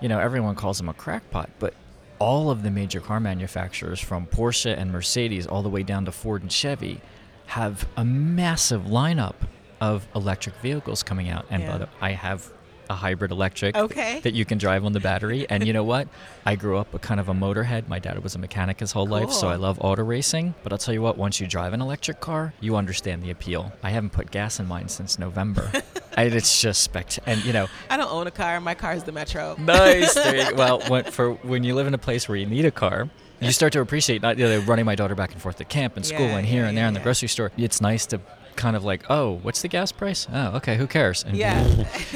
you 0.00 0.08
know 0.08 0.18
everyone 0.18 0.54
calls 0.54 0.80
him 0.80 0.88
a 0.88 0.94
crackpot 0.94 1.50
but 1.58 1.74
all 2.18 2.50
of 2.50 2.62
the 2.62 2.70
major 2.70 3.00
car 3.00 3.20
manufacturers 3.20 4.00
from 4.00 4.26
porsche 4.26 4.76
and 4.76 4.90
mercedes 4.92 5.46
all 5.46 5.62
the 5.62 5.68
way 5.68 5.82
down 5.82 6.04
to 6.04 6.12
ford 6.12 6.42
and 6.42 6.52
chevy 6.52 7.00
have 7.46 7.86
a 7.96 8.04
massive 8.04 8.82
lineup 8.82 9.34
of 9.80 10.06
electric 10.14 10.54
vehicles 10.56 11.02
coming 11.02 11.28
out 11.28 11.44
and 11.50 11.62
Yeah. 11.62 11.72
by 11.72 11.78
the, 11.78 11.88
i 12.00 12.10
have 12.12 12.50
a 12.90 12.94
hybrid 12.94 13.30
electric 13.30 13.76
Okay. 13.76 14.20
that 14.20 14.34
you 14.34 14.44
can 14.44 14.58
drive 14.58 14.84
on 14.84 14.92
the 14.92 15.00
battery. 15.00 15.46
And 15.48 15.66
you 15.66 15.72
know 15.72 15.84
what? 15.84 16.08
I 16.46 16.56
grew 16.56 16.76
up 16.76 16.92
a 16.94 16.98
kind 16.98 17.18
of 17.20 17.28
a 17.28 17.32
motorhead. 17.34 17.88
My 17.88 17.98
dad 17.98 18.22
was 18.22 18.34
a 18.34 18.38
mechanic 18.38 18.80
his 18.80 18.92
whole 18.92 19.06
life 19.06 19.30
so 19.30 19.48
i 19.48 19.56
love 19.56 19.78
auto 19.80 20.02
racing. 20.02 20.54
But 20.62 20.72
i'll 20.72 20.78
tell 20.78 20.94
you 20.94 21.02
what 21.02 21.16
once 21.16 21.40
you 21.40 21.46
drive 21.46 21.72
an 21.72 21.80
electric 21.80 22.20
car 22.20 22.52
you 22.60 22.76
understand 22.76 23.22
the 23.22 23.30
appeal. 23.30 23.72
I 23.82 23.90
haven't 23.90 24.10
put 24.10 24.30
gas 24.30 24.60
in 24.60 24.66
mine 24.66 24.88
since 24.88 25.18
november. 25.18 25.70
I, 26.16 26.24
it's 26.24 26.60
just 26.60 26.82
spect 26.82 27.18
and 27.26 27.44
you 27.44 27.52
know 27.52 27.66
I 27.90 27.96
don't 27.96 28.10
own 28.12 28.26
a 28.26 28.30
car. 28.30 28.60
My 28.60 28.74
car 28.74 28.94
is 28.94 29.02
the 29.04 29.12
Metro. 29.12 29.56
nice. 29.58 30.16
Well 30.54 30.80
when, 30.88 31.04
for 31.04 31.32
when 31.34 31.64
you 31.64 31.74
live 31.74 31.86
in 31.86 31.94
a 31.94 31.98
place 31.98 32.28
where 32.28 32.36
you 32.36 32.46
need 32.46 32.64
a 32.64 32.70
car 32.70 33.08
you 33.40 33.52
start 33.52 33.72
to 33.74 33.80
appreciate 33.80 34.22
not 34.22 34.38
you 34.38 34.46
know, 34.46 34.58
running 34.60 34.84
my 34.86 34.94
daughter 34.94 35.14
back 35.14 35.32
and 35.32 35.42
forth 35.42 35.56
to 35.56 35.64
camp 35.64 35.96
and 35.96 36.06
school 36.06 36.20
Yeah, 36.26 36.38
and 36.38 36.46
here 36.46 36.62
yeah, 36.62 36.68
and 36.68 36.76
there 36.78 36.84
yeah, 36.84 36.88
in 36.88 36.94
the 36.94 37.00
grocery 37.00 37.28
store. 37.28 37.50
It's 37.58 37.80
nice 37.80 38.06
to 38.06 38.20
kind 38.56 38.76
of 38.76 38.84
like 38.84 39.02
oh 39.10 39.38
what's 39.42 39.62
the 39.62 39.68
gas 39.68 39.92
price? 39.92 40.26
Oh 40.32 40.56
okay 40.56 40.76
who 40.76 40.86
cares? 40.86 41.22
And 41.24 41.36
Yeah. 41.36 41.64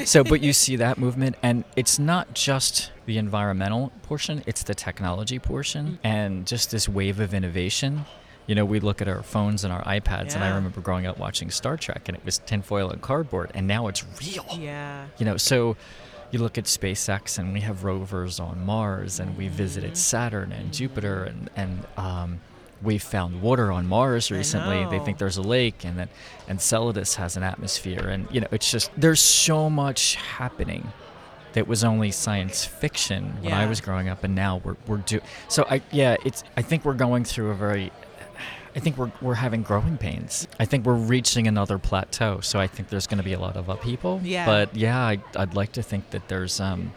so 0.05 0.23
but 0.31 0.41
you 0.41 0.53
see 0.53 0.75
that 0.77 0.97
movement 0.97 1.35
and 1.43 1.63
it's 1.75 1.99
not 1.99 2.33
just 2.33 2.91
the 3.05 3.17
environmental 3.17 3.91
portion 4.03 4.43
it's 4.45 4.63
the 4.63 4.75
technology 4.75 5.39
portion 5.39 5.99
and 6.03 6.45
just 6.47 6.71
this 6.71 6.87
wave 6.89 7.19
of 7.19 7.33
innovation. 7.33 8.05
You 8.47 8.55
know 8.55 8.65
we 8.65 8.79
look 8.79 9.01
at 9.01 9.07
our 9.07 9.21
phones 9.21 9.63
and 9.63 9.71
our 9.71 9.83
ipads 9.83 10.33
and 10.33 10.43
i 10.43 10.49
remember 10.55 10.81
growing 10.81 11.05
up 11.05 11.19
watching 11.19 11.51
star 11.51 11.77
trek 11.77 12.07
and 12.07 12.17
it 12.17 12.25
was 12.25 12.39
tinfoil 12.39 12.89
and 12.89 12.99
cardboard 13.01 13.51
and 13.53 13.67
now 13.67 13.87
it's 13.87 14.03
real. 14.21 14.45
Yeah. 14.57 15.05
you 15.19 15.25
know 15.25 15.37
so 15.37 15.77
you 16.31 16.37
look 16.39 16.57
at 16.59 16.65
SpaceX 16.65 17.39
and 17.39 17.53
we 17.53 17.61
have 17.61 17.83
rovers 17.83 18.39
on 18.39 18.63
Mars 18.63 19.19
and 19.19 19.35
we 19.35 19.47
visited 19.47 19.97
Saturn 19.97 20.51
and 20.51 20.71
Jupiter 20.71 21.23
and 21.23 21.49
and 21.55 21.85
um, 21.97 22.39
we 22.81 22.97
found 22.97 23.41
water 23.41 23.71
on 23.71 23.87
Mars 23.87 24.31
recently. 24.31 24.85
They 24.85 25.03
think 25.03 25.17
there's 25.17 25.37
a 25.37 25.41
lake 25.41 25.83
and 25.83 25.97
that 25.99 26.09
Enceladus 26.47 27.15
has 27.15 27.37
an 27.37 27.43
atmosphere 27.43 28.07
and 28.07 28.27
you 28.31 28.41
know 28.41 28.47
it's 28.51 28.71
just 28.71 28.91
there's 28.97 29.19
so 29.19 29.69
much 29.69 30.15
happening 30.15 30.91
that 31.53 31.67
was 31.67 31.83
only 31.83 32.11
science 32.11 32.63
fiction 32.65 33.33
when 33.41 33.53
I 33.53 33.65
was 33.65 33.81
growing 33.81 34.07
up 34.07 34.23
and 34.23 34.35
now 34.35 34.61
we're 34.63 34.77
we're 34.87 34.97
do 34.97 35.19
so 35.47 35.65
I 35.69 35.81
yeah 35.91 36.15
it's 36.23 36.43
I 36.55 36.61
think 36.61 36.85
we're 36.85 36.93
going 36.93 37.23
through 37.23 37.51
a 37.51 37.55
very 37.55 37.91
I 38.75 38.79
think 38.79 38.97
we're, 38.97 39.11
we're 39.21 39.35
having 39.35 39.63
growing 39.63 39.97
pains. 39.97 40.47
I 40.59 40.65
think 40.65 40.85
we're 40.85 40.93
reaching 40.93 41.47
another 41.47 41.77
plateau. 41.77 42.39
So 42.41 42.59
I 42.59 42.67
think 42.67 42.89
there's 42.89 43.07
going 43.07 43.17
to 43.17 43.23
be 43.23 43.33
a 43.33 43.39
lot 43.39 43.57
of 43.57 43.67
upheaval. 43.67 44.21
Yeah. 44.23 44.45
But 44.45 44.75
yeah, 44.75 44.99
I, 44.99 45.17
I'd 45.35 45.55
like 45.55 45.71
to 45.73 45.83
think 45.83 46.11
that 46.11 46.27
there's, 46.27 46.59
um, 46.59 46.93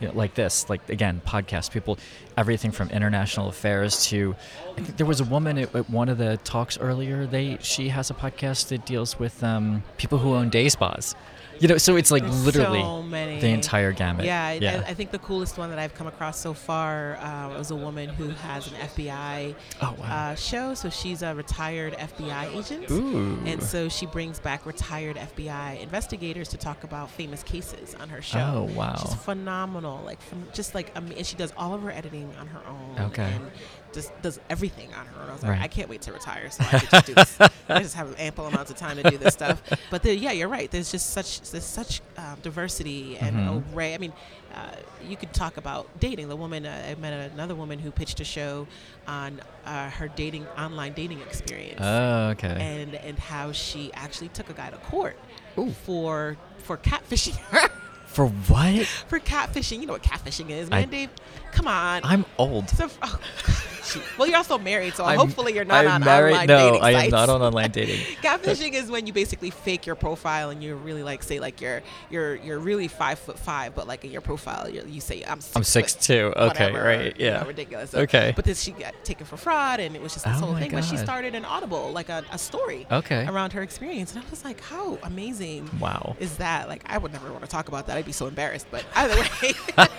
you 0.00 0.08
know, 0.08 0.14
like 0.14 0.34
this, 0.34 0.68
like 0.70 0.88
again, 0.88 1.20
podcast 1.26 1.72
people, 1.72 1.98
everything 2.40 2.72
from 2.72 2.88
international 2.88 3.48
affairs 3.48 4.06
to, 4.06 4.34
I 4.72 4.80
think 4.80 4.96
there 4.96 5.06
was 5.06 5.20
a 5.20 5.24
woman 5.24 5.58
at, 5.58 5.74
at 5.74 5.90
one 5.90 6.08
of 6.08 6.16
the 6.16 6.38
talks 6.38 6.78
earlier. 6.78 7.26
They 7.26 7.58
she 7.60 7.90
has 7.90 8.10
a 8.10 8.14
podcast 8.14 8.68
that 8.68 8.86
deals 8.86 9.18
with 9.18 9.44
um, 9.44 9.82
people 9.98 10.16
who 10.18 10.34
own 10.34 10.48
day 10.48 10.70
spas. 10.70 11.14
You 11.60 11.68
know, 11.68 11.76
so 11.76 11.96
it's 11.96 12.10
like 12.10 12.22
There's 12.22 12.46
literally 12.46 12.80
so 12.80 13.02
the 13.10 13.48
entire 13.48 13.92
gamut. 13.92 14.24
Yeah, 14.24 14.46
I, 14.46 14.52
yeah. 14.54 14.82
I, 14.86 14.90
I 14.90 14.94
think 14.94 15.10
the 15.10 15.18
coolest 15.18 15.58
one 15.58 15.68
that 15.68 15.78
I've 15.78 15.94
come 15.94 16.06
across 16.06 16.40
so 16.40 16.54
far 16.54 17.18
uh, 17.18 17.50
was 17.50 17.70
a 17.70 17.76
woman 17.76 18.08
who 18.08 18.30
has 18.30 18.66
an 18.68 18.74
FBI 18.74 19.54
oh 19.82 19.94
wow. 19.98 20.06
uh, 20.06 20.34
show. 20.36 20.72
So 20.72 20.88
she's 20.88 21.20
a 21.20 21.34
retired 21.34 21.92
FBI 21.98 22.56
agent. 22.56 22.90
Ooh. 22.90 23.38
And 23.44 23.62
so 23.62 23.90
she 23.90 24.06
brings 24.06 24.40
back 24.40 24.64
retired 24.64 25.16
FBI 25.16 25.80
investigators 25.80 26.48
to 26.48 26.56
talk 26.56 26.82
about 26.82 27.10
famous 27.10 27.42
cases 27.42 27.94
on 27.96 28.08
her 28.08 28.22
show. 28.22 28.66
Oh, 28.70 28.74
wow. 28.74 28.96
She's 28.96 29.14
phenomenal. 29.16 30.00
Like 30.02 30.22
from 30.22 30.46
just 30.54 30.74
like 30.74 30.90
um, 30.96 31.12
and 31.14 31.26
she 31.26 31.36
does 31.36 31.52
all 31.58 31.74
of 31.74 31.82
her 31.82 31.90
editing 31.90 32.29
on 32.38 32.46
her 32.48 32.60
own. 32.68 33.06
Okay. 33.10 33.32
And 33.34 33.50
just 33.92 34.12
does 34.22 34.38
everything 34.48 34.88
on 34.94 35.04
her 35.06 35.22
own. 35.22 35.30
I 35.30 35.32
was 35.32 35.42
like, 35.42 35.50
Right. 35.52 35.60
I 35.62 35.66
can't 35.68 35.88
wait 35.88 36.00
to 36.02 36.12
retire 36.12 36.48
so 36.50 36.62
I 36.64 36.78
can 36.78 36.88
just 36.90 37.06
do 37.06 37.14
this. 37.14 37.38
I 37.68 37.80
just 37.82 37.94
have 37.96 38.14
ample 38.20 38.46
amounts 38.46 38.70
of 38.70 38.76
time 38.76 38.96
to 38.98 39.10
do 39.10 39.18
this 39.18 39.34
stuff. 39.34 39.60
But 39.90 40.02
the, 40.02 40.14
yeah, 40.16 40.30
you're 40.32 40.48
right. 40.48 40.70
There's 40.70 40.90
just 40.92 41.10
such 41.10 41.40
there's 41.50 41.64
such 41.64 42.00
um, 42.16 42.36
diversity 42.42 43.16
and 43.18 43.34
Mhm. 43.36 43.74
array. 43.74 43.94
I 43.94 43.98
mean, 43.98 44.12
uh, 44.54 44.76
you 45.08 45.16
could 45.16 45.32
talk 45.32 45.56
about 45.56 45.88
dating. 45.98 46.28
The 46.28 46.36
woman 46.36 46.66
uh, 46.66 46.86
I 46.90 46.94
met 47.00 47.32
another 47.32 47.54
woman 47.56 47.78
who 47.80 47.90
pitched 47.90 48.20
a 48.20 48.24
show 48.24 48.68
on 49.08 49.40
uh, 49.66 49.90
her 49.90 50.06
dating 50.08 50.46
online 50.58 50.92
dating 50.92 51.20
experience 51.22 51.80
Oh, 51.82 52.28
okay. 52.30 52.56
and 52.60 52.94
and 52.94 53.18
how 53.18 53.50
she 53.52 53.90
actually 53.94 54.28
took 54.28 54.50
a 54.50 54.52
guy 54.52 54.70
to 54.70 54.76
court 54.76 55.16
Ooh. 55.58 55.70
for 55.72 56.36
for 56.58 56.76
catfishing 56.76 57.36
her. 57.50 57.68
For 58.06 58.26
what? 58.26 58.86
for 59.08 59.20
catfishing. 59.20 59.80
You 59.80 59.86
know 59.86 59.92
what 59.92 60.02
catfishing 60.02 60.50
is, 60.50 60.68
I- 60.70 60.80
man, 60.80 60.90
Dave? 60.90 61.10
Come 61.52 61.66
on. 61.68 62.02
I'm 62.04 62.24
old. 62.38 62.68
So- 62.70 62.88
oh, 63.02 63.18
well, 64.18 64.28
you're 64.28 64.36
also 64.36 64.56
married, 64.58 64.94
so 64.94 65.04
I'm- 65.04 65.18
hopefully 65.18 65.52
you're 65.54 65.64
not 65.64 65.84
I'm 65.84 65.90
on 65.90 66.04
married. 66.04 66.32
online 66.32 66.46
no, 66.46 66.70
dating 66.70 66.82
I 66.82 66.90
am 67.04 67.10
not 67.10 67.28
on 67.28 67.42
online 67.42 67.70
dating. 67.72 67.96
Catfishing 68.22 68.72
is 68.74 68.90
when 68.90 69.06
you 69.06 69.12
basically 69.12 69.50
fake 69.50 69.84
your 69.86 69.96
profile 69.96 70.50
and 70.50 70.62
you're 70.62 70.76
really 70.76 71.02
like 71.02 71.22
say 71.24 71.40
like 71.40 71.60
you're 71.60 71.82
you're 72.08 72.36
you're 72.36 72.58
really 72.60 72.86
five 72.88 73.18
foot 73.18 73.38
five, 73.38 73.74
but 73.74 73.88
like 73.88 74.04
in 74.04 74.12
your 74.12 74.20
profile 74.20 74.68
you 74.68 74.84
you 74.86 75.00
say 75.00 75.24
I'm 75.26 75.40
six 75.40 75.56
I'm 75.56 75.64
six 75.64 75.94
foot, 75.94 76.02
two. 76.02 76.32
Okay, 76.36 76.66
whatever, 76.70 76.84
right. 76.84 77.18
you 77.18 77.26
know, 77.26 77.32
Yeah. 77.32 77.44
ridiculous. 77.46 77.90
So- 77.90 78.00
Okay. 78.00 78.32
But 78.36 78.44
then 78.44 78.54
she 78.54 78.70
got 78.72 78.94
taken 79.04 79.26
for 79.26 79.36
fraud, 79.36 79.80
and 79.80 79.96
it 79.96 80.02
was 80.02 80.12
just 80.12 80.24
this 80.24 80.36
Oh 80.36 80.46
whole 80.46 80.54
thing. 80.56 80.70
But 80.70 80.84
she 80.84 80.96
started 80.96 81.34
an 81.34 81.44
Audible, 81.44 81.90
like 81.90 82.08
a, 82.08 82.24
a 82.30 82.38
story 82.38 82.86
Okay. 82.90 83.26
around 83.26 83.52
her 83.54 83.62
experience, 83.62 84.14
and 84.14 84.24
I 84.24 84.30
was 84.30 84.44
like, 84.44 84.60
how 84.60 84.98
amazing 85.02 85.68
Wow. 85.80 86.16
is 86.20 86.36
that? 86.36 86.68
Like, 86.68 86.82
I 86.86 86.96
would 86.98 87.12
never 87.12 87.30
want 87.32 87.42
to 87.42 87.50
talk 87.50 87.68
about 87.68 87.86
that. 87.88 87.96
I'd 87.96 88.04
be 88.06 88.12
so 88.12 88.26
embarrassed. 88.26 88.66
But 88.70 88.84
either 88.94 89.16
way, 89.16 89.52
but, 89.76 89.90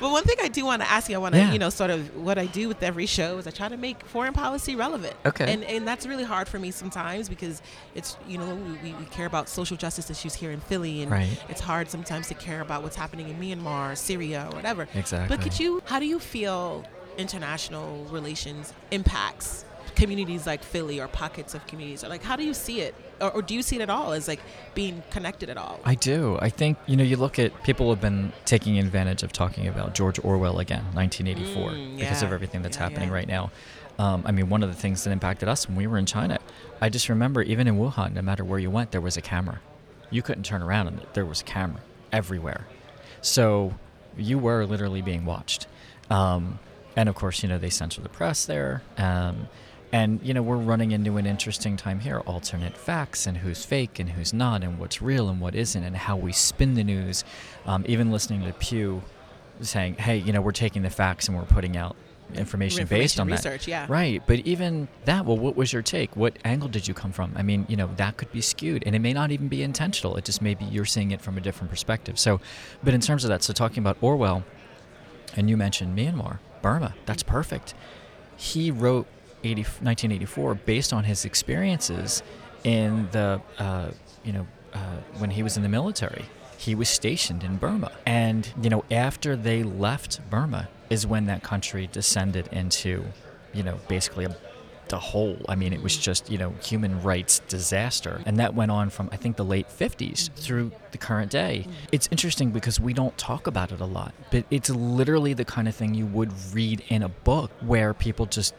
but 0.00 0.10
one 0.20 0.26
thing 0.36 0.44
I 0.44 0.48
do 0.48 0.64
want 0.64 0.82
to 0.82 0.90
ask 0.90 1.08
you, 1.08 1.14
I 1.14 1.18
want 1.18 1.34
to, 1.34 1.40
Yeah. 1.40 1.52
you 1.52 1.58
know, 1.58 1.70
sort 1.70 1.90
of 1.90 2.14
what 2.16 2.36
I 2.38 2.46
do 2.46 2.68
with 2.68 2.82
every 2.82 3.06
show 3.06 3.38
is 3.38 3.46
I 3.46 3.50
try 3.50 3.68
to 3.68 3.76
make 3.76 4.04
foreign 4.04 4.34
policy 4.34 4.76
relevant. 4.76 5.14
Okay. 5.24 5.52
And 5.52 5.64
and 5.64 5.86
that's 5.88 6.06
really 6.06 6.24
hard 6.24 6.46
for 6.48 6.58
me 6.58 6.70
sometimes 6.70 7.28
because 7.28 7.62
it's 7.94 8.16
you 8.28 8.36
know 8.38 8.54
we, 8.84 8.92
we 8.94 9.04
care 9.06 9.26
about 9.26 9.48
social 9.48 9.76
justice 9.76 10.10
issues 10.10 10.34
here 10.34 10.50
in 10.50 10.60
Philly, 10.60 11.02
and 11.02 11.10
Right. 11.10 11.42
it's 11.48 11.60
hard 11.60 11.90
sometimes 11.90 12.28
to 12.28 12.34
care 12.34 12.60
about 12.60 12.82
what's 12.82 12.96
happening 12.96 13.28
in 13.28 13.36
Myanmar, 13.40 13.96
Syria, 13.96 14.46
or 14.50 14.56
whatever. 14.56 14.86
Exactly. 14.94 15.28
But 15.34 15.42
could 15.42 15.58
you? 15.58 15.82
How 15.86 15.98
do 15.98 16.06
you 16.06 16.18
feel 16.18 16.84
international 17.18 18.04
relations 18.10 18.72
impacts 18.90 19.64
communities 19.94 20.46
like 20.46 20.62
Philly 20.62 21.00
or 21.00 21.08
pockets 21.08 21.54
of 21.54 21.66
communities? 21.66 22.04
Or 22.04 22.08
like, 22.08 22.22
how 22.22 22.36
do 22.36 22.44
you 22.44 22.54
see 22.54 22.80
it, 22.80 22.94
or, 23.20 23.30
or 23.30 23.42
do 23.42 23.54
you 23.54 23.62
see 23.62 23.76
it 23.76 23.82
at 23.82 23.90
all 23.90 24.12
as 24.12 24.28
like 24.28 24.40
being 24.74 25.02
connected 25.10 25.48
at 25.50 25.56
all? 25.56 25.80
I 25.84 25.94
do. 25.94 26.38
I 26.40 26.48
think, 26.48 26.78
you 26.86 26.96
know, 26.96 27.04
you 27.04 27.16
look 27.16 27.38
at 27.38 27.62
people 27.62 27.90
have 27.90 28.00
been 28.00 28.32
taking 28.44 28.78
advantage 28.78 29.22
of 29.22 29.32
talking 29.32 29.68
about 29.68 29.94
George 29.94 30.18
Orwell 30.24 30.58
again, 30.58 30.84
1984, 30.94 31.70
Mm, 31.70 31.98
because 31.98 32.22
of 32.22 32.32
everything 32.32 32.62
that's 32.62 32.76
Yeah, 32.76 32.84
happening 32.84 33.08
yeah. 33.08 33.14
right 33.14 33.28
now. 33.28 33.50
Um, 33.98 34.22
I 34.24 34.32
mean, 34.32 34.48
one 34.48 34.62
of 34.62 34.70
the 34.70 34.74
things 34.76 35.04
that 35.04 35.10
impacted 35.10 35.48
us 35.48 35.68
when 35.68 35.76
we 35.76 35.86
were 35.86 35.98
in 35.98 36.06
China, 36.06 36.38
I 36.80 36.88
just 36.88 37.08
remember 37.08 37.42
even 37.42 37.66
in 37.68 37.76
Wuhan, 37.78 38.14
no 38.14 38.22
matter 38.22 38.44
where 38.44 38.58
you 38.58 38.70
went, 38.70 38.92
there 38.92 39.00
was 39.00 39.16
a 39.16 39.20
camera. 39.22 39.60
You 40.10 40.22
couldn't 40.22 40.44
turn 40.44 40.62
around 40.62 40.86
and 40.88 41.00
there 41.12 41.26
was 41.26 41.40
a 41.42 41.44
camera 41.44 41.80
everywhere. 42.12 42.66
So 43.20 43.74
you 44.16 44.38
were 44.38 44.64
literally 44.64 45.02
being 45.02 45.24
watched. 45.24 45.66
Um, 46.08 46.58
and 46.96 47.08
of 47.08 47.14
course, 47.14 47.42
you 47.42 47.48
know, 47.48 47.58
they 47.58 47.70
censor 47.70 48.00
the 48.00 48.08
press 48.08 48.46
there. 48.46 48.82
Um, 48.98 49.48
and, 49.92 50.20
you 50.22 50.34
know, 50.34 50.42
we're 50.42 50.56
running 50.56 50.92
into 50.92 51.16
an 51.16 51.26
interesting 51.26 51.76
time 51.76 52.00
here 52.00 52.20
alternate 52.20 52.76
facts 52.76 53.26
and 53.26 53.38
who's 53.38 53.64
fake 53.64 53.98
and 53.98 54.10
who's 54.10 54.32
not, 54.32 54.62
and 54.62 54.78
what's 54.78 55.02
real 55.02 55.28
and 55.28 55.40
what 55.40 55.54
isn't, 55.54 55.82
and 55.82 55.96
how 55.96 56.16
we 56.16 56.32
spin 56.32 56.74
the 56.74 56.84
news. 56.84 57.24
Um, 57.66 57.84
even 57.88 58.10
listening 58.12 58.42
to 58.44 58.52
Pew 58.52 59.02
saying, 59.60 59.94
hey, 59.94 60.16
you 60.16 60.32
know, 60.32 60.40
we're 60.40 60.52
taking 60.52 60.82
the 60.82 60.90
facts 60.90 61.28
and 61.28 61.36
we're 61.36 61.44
putting 61.44 61.76
out 61.76 61.96
information, 62.34 62.86
based 62.86 63.18
Information 63.18 63.20
on 63.22 63.26
research, 63.26 63.64
that. 63.64 63.70
yeah. 63.70 63.86
Right. 63.88 64.22
But 64.24 64.38
even 64.40 64.86
that, 65.04 65.26
well, 65.26 65.36
what 65.36 65.56
was 65.56 65.72
your 65.72 65.82
take? 65.82 66.14
What 66.16 66.36
angle 66.44 66.68
did 66.68 66.86
you 66.86 66.94
come 66.94 67.10
from? 67.10 67.32
I 67.34 67.42
mean, 67.42 67.66
you 67.68 67.76
know, 67.76 67.90
that 67.96 68.16
could 68.16 68.30
be 68.30 68.40
skewed 68.40 68.84
and 68.86 68.94
it 68.94 69.00
may 69.00 69.12
not 69.12 69.32
even 69.32 69.48
be 69.48 69.62
intentional. 69.64 70.16
It 70.16 70.24
just 70.24 70.40
may 70.40 70.54
be 70.54 70.64
you're 70.66 70.84
seeing 70.84 71.10
it 71.10 71.20
from 71.20 71.36
a 71.36 71.40
different 71.40 71.70
perspective. 71.70 72.18
So, 72.18 72.40
but 72.84 72.94
in 72.94 73.00
terms 73.00 73.24
of 73.24 73.28
that, 73.30 73.42
so 73.42 73.52
talking 73.52 73.82
about 73.82 73.96
Orwell, 74.00 74.44
and 75.36 75.50
you 75.50 75.56
mentioned 75.56 75.98
Myanmar, 75.98 76.38
Burma, 76.62 76.94
that's 77.06 77.22
perfect. 77.24 77.74
He 78.36 78.70
wrote 78.70 79.06
80, 79.42 79.62
1984 79.62 80.54
based 80.54 80.92
on 80.92 81.04
his 81.04 81.24
experiences 81.24 82.22
in 82.64 83.08
the, 83.12 83.40
uh, 83.58 83.90
you 84.24 84.32
know, 84.32 84.46
uh, 84.72 84.78
when 85.18 85.30
he 85.30 85.42
was 85.42 85.56
in 85.56 85.62
the 85.62 85.68
military. 85.68 86.24
He 86.56 86.74
was 86.74 86.88
stationed 86.88 87.42
in 87.42 87.56
Burma. 87.56 87.90
And, 88.04 88.52
you 88.60 88.68
know, 88.68 88.84
after 88.90 89.34
they 89.34 89.62
left 89.62 90.20
Burma 90.28 90.68
is 90.90 91.06
when 91.06 91.26
that 91.26 91.42
country 91.42 91.88
descended 91.90 92.48
into, 92.52 93.04
you 93.54 93.62
know, 93.62 93.80
basically 93.88 94.26
a 94.26 94.36
the 94.90 94.98
whole. 94.98 95.38
I 95.48 95.54
mean, 95.54 95.72
it 95.72 95.82
was 95.82 95.96
just, 95.96 96.30
you 96.30 96.36
know, 96.36 96.52
human 96.62 97.00
rights 97.00 97.40
disaster. 97.48 98.20
And 98.26 98.36
that 98.38 98.54
went 98.54 98.70
on 98.70 98.90
from, 98.90 99.08
I 99.10 99.16
think, 99.16 99.36
the 99.36 99.44
late 99.44 99.68
50s 99.68 100.30
through 100.34 100.72
the 100.90 100.98
current 100.98 101.30
day. 101.30 101.66
It's 101.92 102.08
interesting 102.10 102.50
because 102.50 102.78
we 102.78 102.92
don't 102.92 103.16
talk 103.16 103.46
about 103.46 103.72
it 103.72 103.80
a 103.80 103.86
lot, 103.86 104.12
but 104.30 104.44
it's 104.50 104.68
literally 104.68 105.32
the 105.32 105.44
kind 105.44 105.68
of 105.68 105.74
thing 105.74 105.94
you 105.94 106.06
would 106.06 106.32
read 106.52 106.82
in 106.88 107.02
a 107.02 107.08
book 107.08 107.50
where 107.60 107.94
people 107.94 108.26
just, 108.26 108.54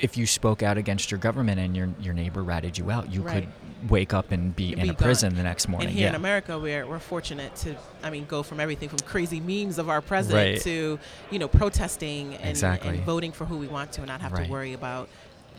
if 0.00 0.16
you 0.16 0.26
spoke 0.26 0.62
out 0.62 0.78
against 0.78 1.10
your 1.10 1.18
government 1.18 1.60
and 1.60 1.76
your, 1.76 1.88
your 2.00 2.14
neighbor 2.14 2.42
ratted 2.42 2.78
you 2.78 2.90
out, 2.90 3.12
you 3.12 3.22
Right. 3.22 3.44
could 3.44 3.90
wake 3.90 4.14
up 4.14 4.30
and 4.32 4.54
be 4.54 4.72
in 4.72 4.80
Be 4.82 4.88
a 4.90 4.94
prison 4.94 5.34
the 5.34 5.42
next 5.42 5.68
morning. 5.68 5.88
And 5.88 5.96
here 5.98 6.08
in. 6.08 6.14
America, 6.14 6.58
we're, 6.58 6.86
we're 6.86 6.98
fortunate 7.00 7.54
to, 7.56 7.74
I 8.02 8.10
mean, 8.10 8.24
go 8.26 8.42
from 8.42 8.60
everything 8.60 8.88
from 8.88 9.00
crazy 9.00 9.40
memes 9.40 9.78
of 9.78 9.88
our 9.88 10.00
president 10.00 10.54
Right. 10.54 10.62
to, 10.62 10.98
you 11.30 11.38
know, 11.38 11.48
protesting 11.48 12.34
and, 12.36 12.50
Exactly. 12.50 12.90
and 12.90 13.00
voting 13.00 13.32
for 13.32 13.44
who 13.44 13.58
we 13.58 13.66
want 13.66 13.92
to 13.92 14.00
and 14.02 14.08
not 14.08 14.20
have 14.20 14.32
Right. 14.32 14.46
to 14.46 14.50
worry 14.50 14.72
about 14.72 15.08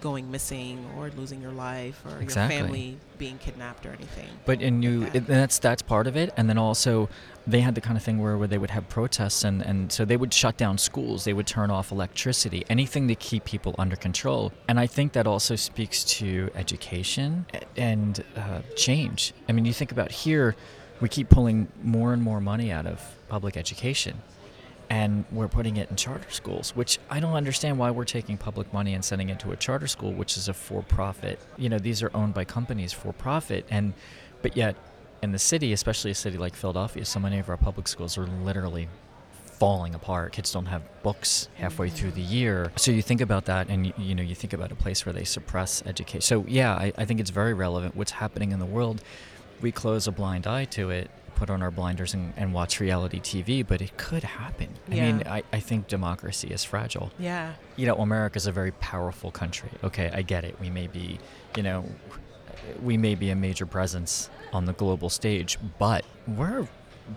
going 0.02 0.30
missing 0.32 0.86
or 0.98 1.10
losing 1.12 1.42
your 1.42 1.52
life 1.54 2.02
or 2.06 2.20
Exactly. 2.22 2.56
your 2.58 2.66
family 2.66 2.98
being 3.18 3.38
kidnapped 3.38 3.86
or 3.86 3.90
anything. 3.90 4.28
But 4.46 4.62
and 4.62 4.84
you, 4.84 5.02
that. 5.06 5.16
it, 5.16 5.28
that's 5.28 5.60
that's 5.60 5.82
part 5.82 6.08
of 6.08 6.18
it, 6.18 6.34
and 6.36 6.50
then 6.50 6.58
also 6.58 7.08
they 7.46 7.62
had 7.62 7.76
the 7.76 7.82
kind 7.82 7.98
of 7.98 8.04
thing 8.04 8.22
where, 8.22 8.38
where 8.38 8.48
they 8.48 8.58
would 8.58 8.70
have 8.72 8.88
protests, 8.90 9.44
and 9.44 9.62
and 9.62 9.92
so 9.92 10.06
they 10.06 10.18
would 10.18 10.34
shut 10.34 10.58
down 10.58 10.78
schools, 10.78 11.24
they 11.24 11.34
would 11.34 11.48
turn 11.48 11.70
off 11.72 11.92
electricity, 11.92 12.64
anything 12.70 13.08
to 13.08 13.16
keep 13.16 13.44
people 13.44 13.76
under 13.78 13.96
control. 13.96 14.52
And 14.68 14.80
I 14.80 14.88
think 14.88 15.14
that 15.14 15.28
also 15.28 15.56
speaks 15.56 16.04
to 16.20 16.50
education 16.56 17.46
and 17.76 18.24
uh, 18.36 18.62
change. 18.76 19.34
I 19.50 19.52
mean, 19.52 19.66
you 19.66 19.74
think 19.74 19.92
about 19.92 20.12
here, 20.12 20.56
we 21.02 21.10
keep 21.10 21.30
pulling 21.30 21.68
more 21.84 22.14
and 22.14 22.22
more 22.22 22.40
money 22.40 22.72
out 22.72 22.86
of 22.86 23.02
public 23.28 23.58
education. 23.58 24.22
And 24.90 25.26
we're 25.32 25.48
putting 25.48 25.78
it 25.78 25.90
in 25.90 25.96
charter 25.96 26.30
schools, 26.30 26.76
which 26.76 27.00
I 27.10 27.20
don't 27.20 27.34
understand 27.34 27.80
why 27.80 27.90
we're 27.90 28.06
taking 28.06 28.38
public 28.38 28.72
money 28.74 28.94
and 28.94 29.04
sending 29.04 29.30
it 29.30 29.40
to 29.40 29.52
a 29.52 29.56
charter 29.56 29.88
school, 29.88 30.14
which 30.14 30.38
is 30.38 30.50
a 30.50 30.54
for-profit. 30.54 31.40
You 31.58 31.70
know, 31.70 31.80
these 31.80 32.04
are 32.04 32.12
owned 32.14 32.36
by 32.36 32.46
companies 32.46 32.94
for 32.94 33.12
profit, 33.12 33.66
and 33.72 33.94
but 34.44 34.56
yet 34.56 34.76
in 35.24 35.32
the 35.32 35.40
city, 35.40 35.72
especially 35.74 36.12
a 36.12 36.16
city 36.16 36.38
like 36.38 36.54
Philadelphia, 36.54 37.06
so 37.06 37.20
many 37.20 37.40
of 37.40 37.50
our 37.50 37.58
public 37.58 37.88
schools 37.88 38.18
are 38.18 38.28
literally 38.44 38.90
falling 39.58 39.96
apart. 39.96 40.34
Kids 40.34 40.52
don't 40.52 40.66
have 40.66 40.82
books 41.02 41.48
halfway 41.56 41.90
through 41.90 42.12
the 42.12 42.22
year. 42.22 42.72
So 42.76 42.92
you 42.92 43.02
think 43.02 43.22
about 43.22 43.46
that, 43.46 43.70
and 43.70 43.88
you, 43.88 43.94
you 43.98 44.16
know, 44.16 44.22
you 44.24 44.36
think 44.36 44.52
about 44.52 44.72
a 44.72 44.76
place 44.76 45.06
where 45.06 45.14
they 45.14 45.24
suppress 45.24 45.82
education. 45.86 46.22
So 46.22 46.46
yeah, 46.48 46.74
I, 46.74 46.92
I 46.98 47.06
think 47.06 47.22
it's 47.22 47.30
very 47.30 47.54
relevant 47.54 47.96
what's 47.96 48.12
happening 48.12 48.52
in 48.52 48.60
the 48.60 48.66
world. 48.66 49.02
We 49.62 49.72
close 49.72 50.08
a 50.08 50.12
blind 50.12 50.46
eye 50.46 50.66
to 50.66 50.90
it, 50.90 51.10
put 51.36 51.50
on 51.50 51.62
our 51.64 51.72
blinders, 51.72 52.14
and, 52.14 52.34
and 52.36 52.54
watch 52.54 52.82
reality 52.82 53.22
TV, 53.22 53.66
but 53.66 53.82
it 53.82 53.96
could 53.98 54.24
happen. 54.24 54.68
I 54.92 54.96
mean, 54.96 55.24
I, 55.26 55.44
I 55.54 55.62
think 55.62 55.88
democracy 55.88 56.50
is 56.50 56.66
fragile 56.66 57.12
Yeah. 57.18 57.54
you 57.78 57.86
know, 57.88 57.96
America's 57.96 58.46
a 58.46 58.52
very 58.52 58.72
powerful 58.74 59.32
country. 59.32 59.70
Okay, 59.86 60.12
I 60.14 60.22
get 60.22 60.44
it. 60.44 60.60
We 60.60 60.70
may 60.70 60.88
be, 60.88 61.20
you 61.56 61.64
know, 61.64 61.86
we 62.82 62.98
may 62.98 63.16
be 63.16 63.30
a 63.30 63.36
major 63.36 63.66
presence 63.66 64.30
on 64.52 64.66
the 64.66 64.74
global 64.74 65.10
stage, 65.10 65.58
but 65.80 66.06
we're 66.28 66.68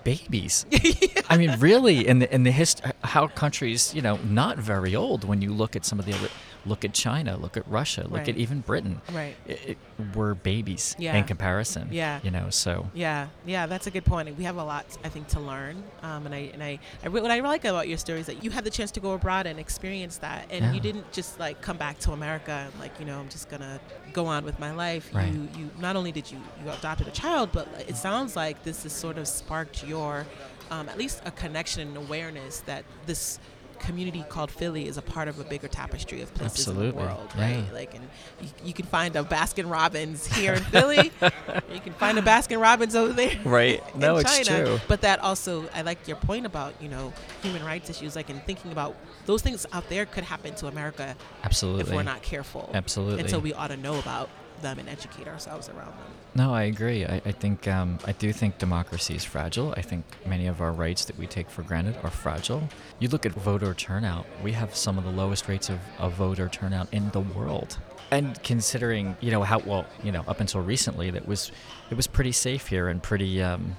babies. 0.05 0.67
I 1.29 1.37
mean, 1.37 1.59
really, 1.61 2.07
in 2.07 2.19
the 2.19 2.35
in 2.35 2.43
the 2.43 2.51
hist- 2.51 2.83
how 3.05 3.29
countries, 3.29 3.95
you 3.95 4.03
know, 4.03 4.17
not 4.29 4.59
very 4.59 4.95
old. 4.97 5.25
When 5.25 5.43
you 5.43 5.53
look 5.53 5.77
at 5.77 5.85
some 5.85 5.99
of 5.99 6.07
the 6.07 6.15
other, 6.15 6.29
look 6.67 6.85
at 6.85 6.93
China, 6.93 7.37
look 7.37 7.57
at 7.57 7.67
Russia, 7.69 8.03
look 8.03 8.13
Right. 8.19 8.29
at 8.31 8.37
even 8.37 8.61
Britain. 8.61 9.01
Right. 9.13 9.37
It, 9.47 9.61
it, 9.71 9.79
we're 10.15 10.35
babies 10.35 10.95
Yeah. 10.99 11.15
in 11.17 11.25
comparison. 11.25 11.89
Yeah. 11.91 12.21
You 12.23 12.31
know, 12.31 12.51
so 12.51 12.91
Yeah, 12.95 13.29
yeah, 13.47 13.67
that's 13.67 13.87
a 13.87 13.91
good 13.91 14.05
point. 14.05 14.37
We 14.37 14.45
have 14.45 14.57
a 14.57 14.65
lot, 14.65 14.85
I 15.05 15.09
think, 15.09 15.29
to 15.29 15.41
learn. 15.41 15.83
Um, 16.03 16.27
and 16.27 16.35
I 16.35 16.51
and 16.53 16.63
I, 16.63 16.79
I 17.05 17.09
re- 17.09 17.21
what 17.21 17.31
I 17.31 17.41
like 17.41 17.65
about 17.65 17.89
your 17.89 17.99
story 17.99 18.21
is 18.21 18.27
that 18.27 18.43
you 18.43 18.51
had 18.51 18.65
the 18.65 18.71
chance 18.71 18.91
to 18.93 19.01
go 19.01 19.13
abroad 19.13 19.47
and 19.47 19.59
experience 19.61 20.17
that, 20.19 20.47
and 20.51 20.65
Yeah. 20.65 20.73
you 20.73 20.81
didn't 20.81 21.11
just 21.13 21.39
like 21.39 21.61
come 21.63 21.77
back 21.77 21.99
to 22.01 22.13
America 22.13 22.53
and 22.71 22.81
like 22.81 22.99
you 22.99 23.07
know 23.07 23.19
I'm 23.21 23.29
just 23.29 23.49
gonna 23.49 23.81
go 24.13 24.27
on 24.27 24.45
with 24.45 24.59
my 24.59 24.73
life. 24.73 25.11
Right. 25.15 25.33
You 25.33 25.49
you 25.59 25.71
not 25.79 25.95
only 25.97 26.13
did 26.13 26.31
you 26.33 26.39
you 26.63 26.71
adopted 26.71 27.07
a 27.09 27.13
child, 27.13 27.51
but 27.53 27.69
it 27.89 27.97
sounds 27.97 28.35
like 28.37 28.63
this 28.65 28.83
has 28.83 28.93
sort 28.93 29.19
of 29.19 29.27
sparked 29.29 29.85
your 29.87 30.27
um, 30.71 30.89
at 30.89 30.99
least 30.99 31.23
a 31.25 31.31
connection 31.31 31.87
and 31.87 31.97
awareness 31.97 32.61
that 32.67 32.85
this 33.07 33.39
community 33.77 34.25
called 34.29 34.51
Philly 34.51 34.87
is 34.87 34.97
a 34.97 35.03
part 35.03 35.29
of 35.29 35.39
a 35.39 35.45
bigger 35.45 35.69
tapestry 35.69 36.21
of 36.21 36.33
places 36.35 36.69
in 36.69 36.77
the 36.77 36.93
world, 36.93 37.31
yeah. 37.37 37.57
right? 37.57 37.73
Like, 37.73 37.95
and 37.95 38.05
you, 38.41 38.49
you 38.65 38.73
can 38.73 38.87
find 38.87 39.15
a 39.17 39.23
Baskin 39.23 39.71
Robbins 39.71 40.27
here 40.27 40.55
in 40.55 40.63
Philly. 40.65 41.13
you 41.73 41.81
can 41.81 41.93
find 41.95 42.19
a 42.19 42.23
Baskin 42.23 42.61
Robbins 42.61 42.95
over 42.97 43.13
there, 43.13 43.39
Right. 43.45 43.83
No, 43.97 44.17
it's 44.17 44.47
China. 44.47 44.65
true. 44.65 44.81
But 44.89 45.01
that 45.03 45.21
also, 45.21 45.69
I 45.75 45.83
like 45.83 46.07
your 46.07 46.17
point 46.17 46.47
about 46.47 46.75
you 46.81 46.89
know 46.89 47.13
human 47.43 47.65
rights 47.65 47.89
issues, 47.91 48.15
like 48.15 48.31
in 48.31 48.41
thinking 48.41 48.73
about 48.73 48.97
those 49.27 49.43
things 49.43 49.67
out 49.73 49.89
there 49.89 50.07
could 50.07 50.25
happen 50.25 50.55
to 50.57 50.67
America 50.69 51.17
absolutely. 51.45 51.83
if 51.83 51.93
we're 51.93 52.03
not 52.03 52.23
careful. 52.23 52.71
Absolutely. 52.75 53.21
And 53.21 53.31
so 53.31 53.39
we 53.39 53.53
ought 53.53 53.69
to 53.69 53.77
know 53.77 53.99
about 53.99 54.29
them 54.63 54.79
and 54.79 54.89
educate 54.89 55.29
ourselves 55.29 55.69
around 55.69 55.93
them. 55.93 56.07
No, 56.35 56.53
I 56.53 56.65
agree. 56.65 57.05
I, 57.05 57.23
I 57.25 57.33
think 57.33 57.67
um, 57.67 57.99
I 58.05 58.13
do 58.13 58.33
think 58.33 58.59
democracy 58.59 59.15
is 59.15 59.25
fragile. 59.25 59.73
I 59.77 59.83
think 59.83 60.05
many 60.27 60.47
of 60.47 60.61
our 60.61 60.73
rights 60.73 61.07
that 61.07 61.19
we 61.19 61.27
take 61.27 61.49
for 61.49 61.63
granted 61.63 61.97
are 62.03 62.11
fragile. 62.11 62.69
You 62.99 63.09
look 63.09 63.25
at 63.25 63.33
voter 63.33 63.73
turnout; 63.75 64.27
we 64.43 64.53
have 64.53 64.75
some 64.77 64.99
of 64.99 65.05
the 65.05 65.11
lowest 65.11 65.49
rates 65.49 65.71
of, 65.71 65.79
of 65.99 66.13
voter 66.15 66.49
turnout 66.49 66.93
in 66.93 67.11
the 67.11 67.21
world. 67.21 67.79
And 68.11 68.41
considering, 68.43 69.17
you 69.21 69.31
know, 69.31 69.43
how 69.43 69.61
well, 69.61 69.87
you 70.05 70.13
know, 70.13 70.25
up 70.29 70.41
until 70.41 70.61
recently, 70.61 71.11
that 71.11 71.27
was 71.27 71.51
it 71.91 71.95
was 71.97 72.07
pretty 72.07 72.33
safe 72.33 72.67
here 72.67 72.89
and 72.89 73.03
pretty 73.03 73.43
um, 73.43 73.77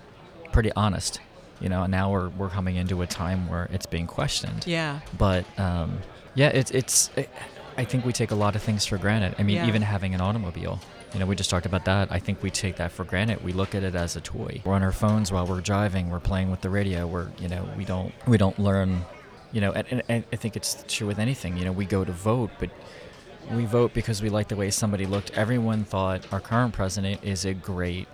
pretty 0.52 0.72
honest. 0.76 1.20
You 1.60 1.70
know, 1.70 1.84
and 1.84 1.92
now 1.92 2.12
we're 2.12 2.30
we're 2.30 2.50
coming 2.50 2.76
into 2.76 3.02
a 3.02 3.08
time 3.08 3.48
where 3.48 3.70
it's 3.72 3.86
being 3.86 4.08
questioned. 4.08 4.66
Yeah. 4.66 5.00
But 5.18 5.46
um, 5.60 6.00
yeah, 6.34 6.50
it's 6.50 6.72
it's. 6.72 7.12
It, 7.16 7.30
I 7.78 7.84
think 7.86 8.06
we 8.06 8.12
take 8.14 8.32
a 8.32 8.36
lot 8.36 8.56
of 8.56 8.64
things 8.64 8.86
for 8.86 8.98
granted. 8.98 9.36
I 9.38 9.44
mean, 9.44 9.58
Yeah. 9.58 9.68
even 9.68 9.82
having 9.84 10.16
an 10.16 10.22
automobile. 10.22 10.80
You 11.14 11.20
know, 11.20 11.26
we 11.26 11.36
just 11.36 11.50
talked 11.50 11.66
about 11.66 11.86
that. 11.86 12.12
I 12.12 12.20
think 12.20 12.42
we 12.42 12.50
take 12.50 12.78
that 12.78 12.92
for 12.92 13.04
granted. 13.06 13.44
We 13.44 13.54
look 13.54 13.76
at 13.76 13.84
it 13.84 13.96
as 13.96 14.16
a 14.16 14.22
toy. 14.22 14.62
We're 14.66 14.74
on 14.74 14.84
our 14.84 14.92
phones 14.92 15.32
while 15.32 15.46
we're 15.46 15.62
driving. 15.62 16.10
We're 16.10 16.20
playing 16.20 16.50
with 16.52 16.62
the 16.62 16.70
radio. 16.70 17.06
We're 17.08 17.28
you 17.40 17.48
know 17.48 17.70
we 17.78 17.86
don't 17.86 18.14
we 18.28 18.38
don't 18.38 18.58
learn. 18.60 19.06
You 19.54 19.62
know, 19.62 19.72
and, 19.72 19.88
and, 19.90 20.04
and 20.10 20.24
I 20.34 20.36
think 20.36 20.58
it's 20.58 20.84
true 20.90 21.08
with 21.08 21.20
anything. 21.20 21.56
You 21.56 21.66
know, 21.66 21.72
we 21.72 21.86
go 21.86 22.04
to 22.04 22.12
vote, 22.12 22.52
but 22.60 22.70
we 23.52 23.66
vote 23.66 23.94
because 23.94 24.22
we 24.22 24.30
like 24.30 24.50
the 24.50 24.58
way 24.58 24.70
somebody 24.72 25.06
looked. 25.06 25.32
Everyone 25.38 25.86
thought 25.86 26.26
our 26.34 26.42
current 26.42 26.74
president 26.74 27.24
is 27.24 27.46
a 27.46 27.54
great 27.54 28.08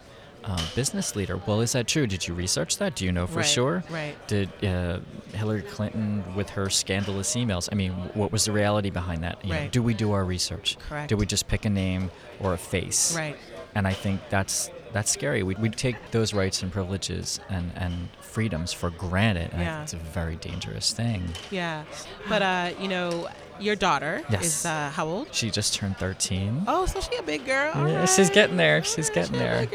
um, 0.46 0.62
business 0.76 1.16
leader. 1.16 1.38
Well, 1.46 1.62
is 1.62 1.72
that 1.74 1.88
true? 1.88 2.08
Did 2.08 2.28
you 2.28 2.34
research 2.34 2.78
that? 2.78 2.96
Do 2.96 3.06
you 3.06 3.12
know 3.12 3.28
for 3.28 3.38
Right, 3.40 3.46
sure? 3.46 3.84
right. 3.90 4.16
Did 4.28 4.50
uh, 4.64 5.00
Hillary 5.34 5.62
Clinton, 5.64 6.24
with 6.36 6.50
her 6.52 6.70
scandalous 6.70 7.36
emails, 7.36 7.70
I 7.72 7.76
mean, 7.76 7.92
what 8.14 8.32
was 8.32 8.46
the 8.46 8.52
reality 8.52 8.90
behind 8.90 9.24
that? 9.24 9.44
You 9.44 9.54
know, 9.54 9.60
Right. 9.60 9.72
do 9.72 9.82
we 9.82 9.94
do 9.94 10.12
our 10.12 10.24
research? 10.26 10.78
Correct. 10.90 11.10
Do 11.10 11.18
we 11.18 11.26
just 11.26 11.48
pick 11.48 11.66
a 11.66 11.70
name 11.70 12.12
or 12.40 12.54
a 12.54 12.58
face? 12.58 13.16
Right. 13.16 13.38
And 13.76 13.88
I 13.88 13.94
think 13.94 14.22
that's 14.30 14.70
that's 14.94 15.12
scary. 15.12 15.44
We, 15.44 15.56
we 15.56 15.70
take 15.70 15.96
those 16.12 16.34
rights 16.34 16.62
and 16.64 16.72
privileges 16.72 17.40
and, 17.50 17.72
and 17.76 18.10
freedoms 18.22 18.72
for 18.74 18.90
granted. 18.92 19.52
And 19.54 19.62
Yeah. 19.62 19.84
it's 19.84 19.94
a 19.94 19.98
very 19.98 20.36
dangerous 20.38 20.94
thing. 20.94 21.30
Yeah. 21.52 21.84
But 22.30 22.42
uh, 22.42 22.72
you 22.80 22.88
know, 22.88 23.28
your 23.60 23.76
daughter 23.76 24.22
Yes. 24.30 24.46
is 24.46 24.66
uh, 24.66 24.90
how 24.94 25.08
old? 25.08 25.28
She 25.34 25.50
just 25.52 25.74
turned 25.76 25.98
13. 25.98 26.64
Oh, 26.68 26.86
so 26.86 27.02
she 27.02 27.16
a 27.18 27.24
big 27.24 27.46
girl. 27.46 27.72
All 27.76 27.88
Yeah, 27.88 28.00
right. 28.02 28.10
she's 28.10 28.30
getting 28.30 28.58
there. 28.58 28.84
She's 28.84 29.10
getting 29.10 29.34
she 29.34 29.40
there. 29.40 29.68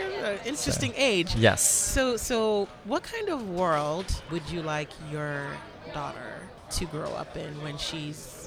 Interesting 0.44 0.92
age. 0.96 1.34
Yes. 1.36 1.62
So, 1.68 2.16
so 2.16 2.68
what 2.84 3.02
kind 3.02 3.28
of 3.28 3.48
world 3.50 4.06
would 4.30 4.48
you 4.50 4.62
like 4.62 4.88
your 5.12 5.46
daughter 5.94 6.40
to 6.70 6.84
grow 6.86 7.10
up 7.12 7.36
in 7.36 7.62
when 7.62 7.78
she's, 7.78 8.37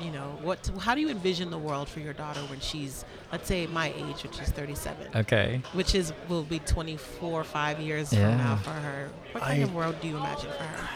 you 0.00 0.10
know, 0.10 0.38
what? 0.42 0.70
How 0.80 0.94
do 0.94 1.00
you 1.00 1.08
envision 1.10 1.50
the 1.50 1.58
world 1.58 1.88
for 1.88 2.00
your 2.00 2.12
daughter 2.12 2.40
when 2.42 2.60
she's, 2.60 3.04
let's 3.32 3.48
say, 3.48 3.66
my 3.66 3.92
age, 3.96 4.22
which 4.22 4.38
is 4.40 4.48
37, 4.50 5.08
Okay. 5.16 5.62
which 5.72 5.94
is 5.94 6.12
will 6.28 6.42
be 6.44 6.58
24, 6.60 7.44
five 7.44 7.80
years 7.80 8.12
Yeah. 8.12 8.28
from 8.30 8.38
now 8.38 8.56
for 8.56 8.70
her. 8.70 9.08
What 9.32 9.42
kind 9.44 9.60
I- 9.60 9.64
of 9.64 9.74
world 9.74 9.96
do 10.00 10.08
you 10.08 10.16
imagine 10.16 10.50
for 10.52 10.62
her? 10.62 10.88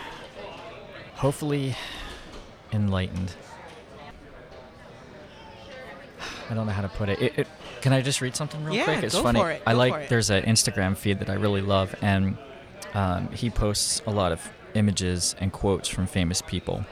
Hopefully 1.17 1.77
enlightened. 2.73 3.35
I 6.51 6.55
don't 6.55 6.67
know 6.67 6.73
how 6.73 6.83
to 6.83 6.89
put 6.89 7.09
it. 7.09 7.21
it, 7.21 7.39
it 7.41 7.47
can 7.81 7.93
I 7.93 8.01
just 8.01 8.21
read 8.21 8.37
something 8.37 8.63
real 8.65 8.75
Yeah, 8.75 8.85
quick? 8.85 9.03
It's 9.05 9.15
go 9.15 9.23
funny. 9.23 9.41
for 9.41 9.51
it, 9.51 9.63
I 9.67 9.73
like 9.73 10.09
there's 10.09 10.31
an 10.31 10.45
Instagram 10.45 10.97
feed 10.97 11.19
that 11.21 11.31
I 11.31 11.35
really 11.35 11.61
love 11.63 11.95
and 12.03 12.37
um, 12.95 13.29
he 13.33 13.49
posts 13.51 14.03
a 14.07 14.11
lot 14.11 14.33
of 14.33 14.51
images 14.75 15.35
and 15.41 15.53
quotes 15.53 15.89
from 15.89 16.07
famous 16.07 16.43
people. 16.43 16.85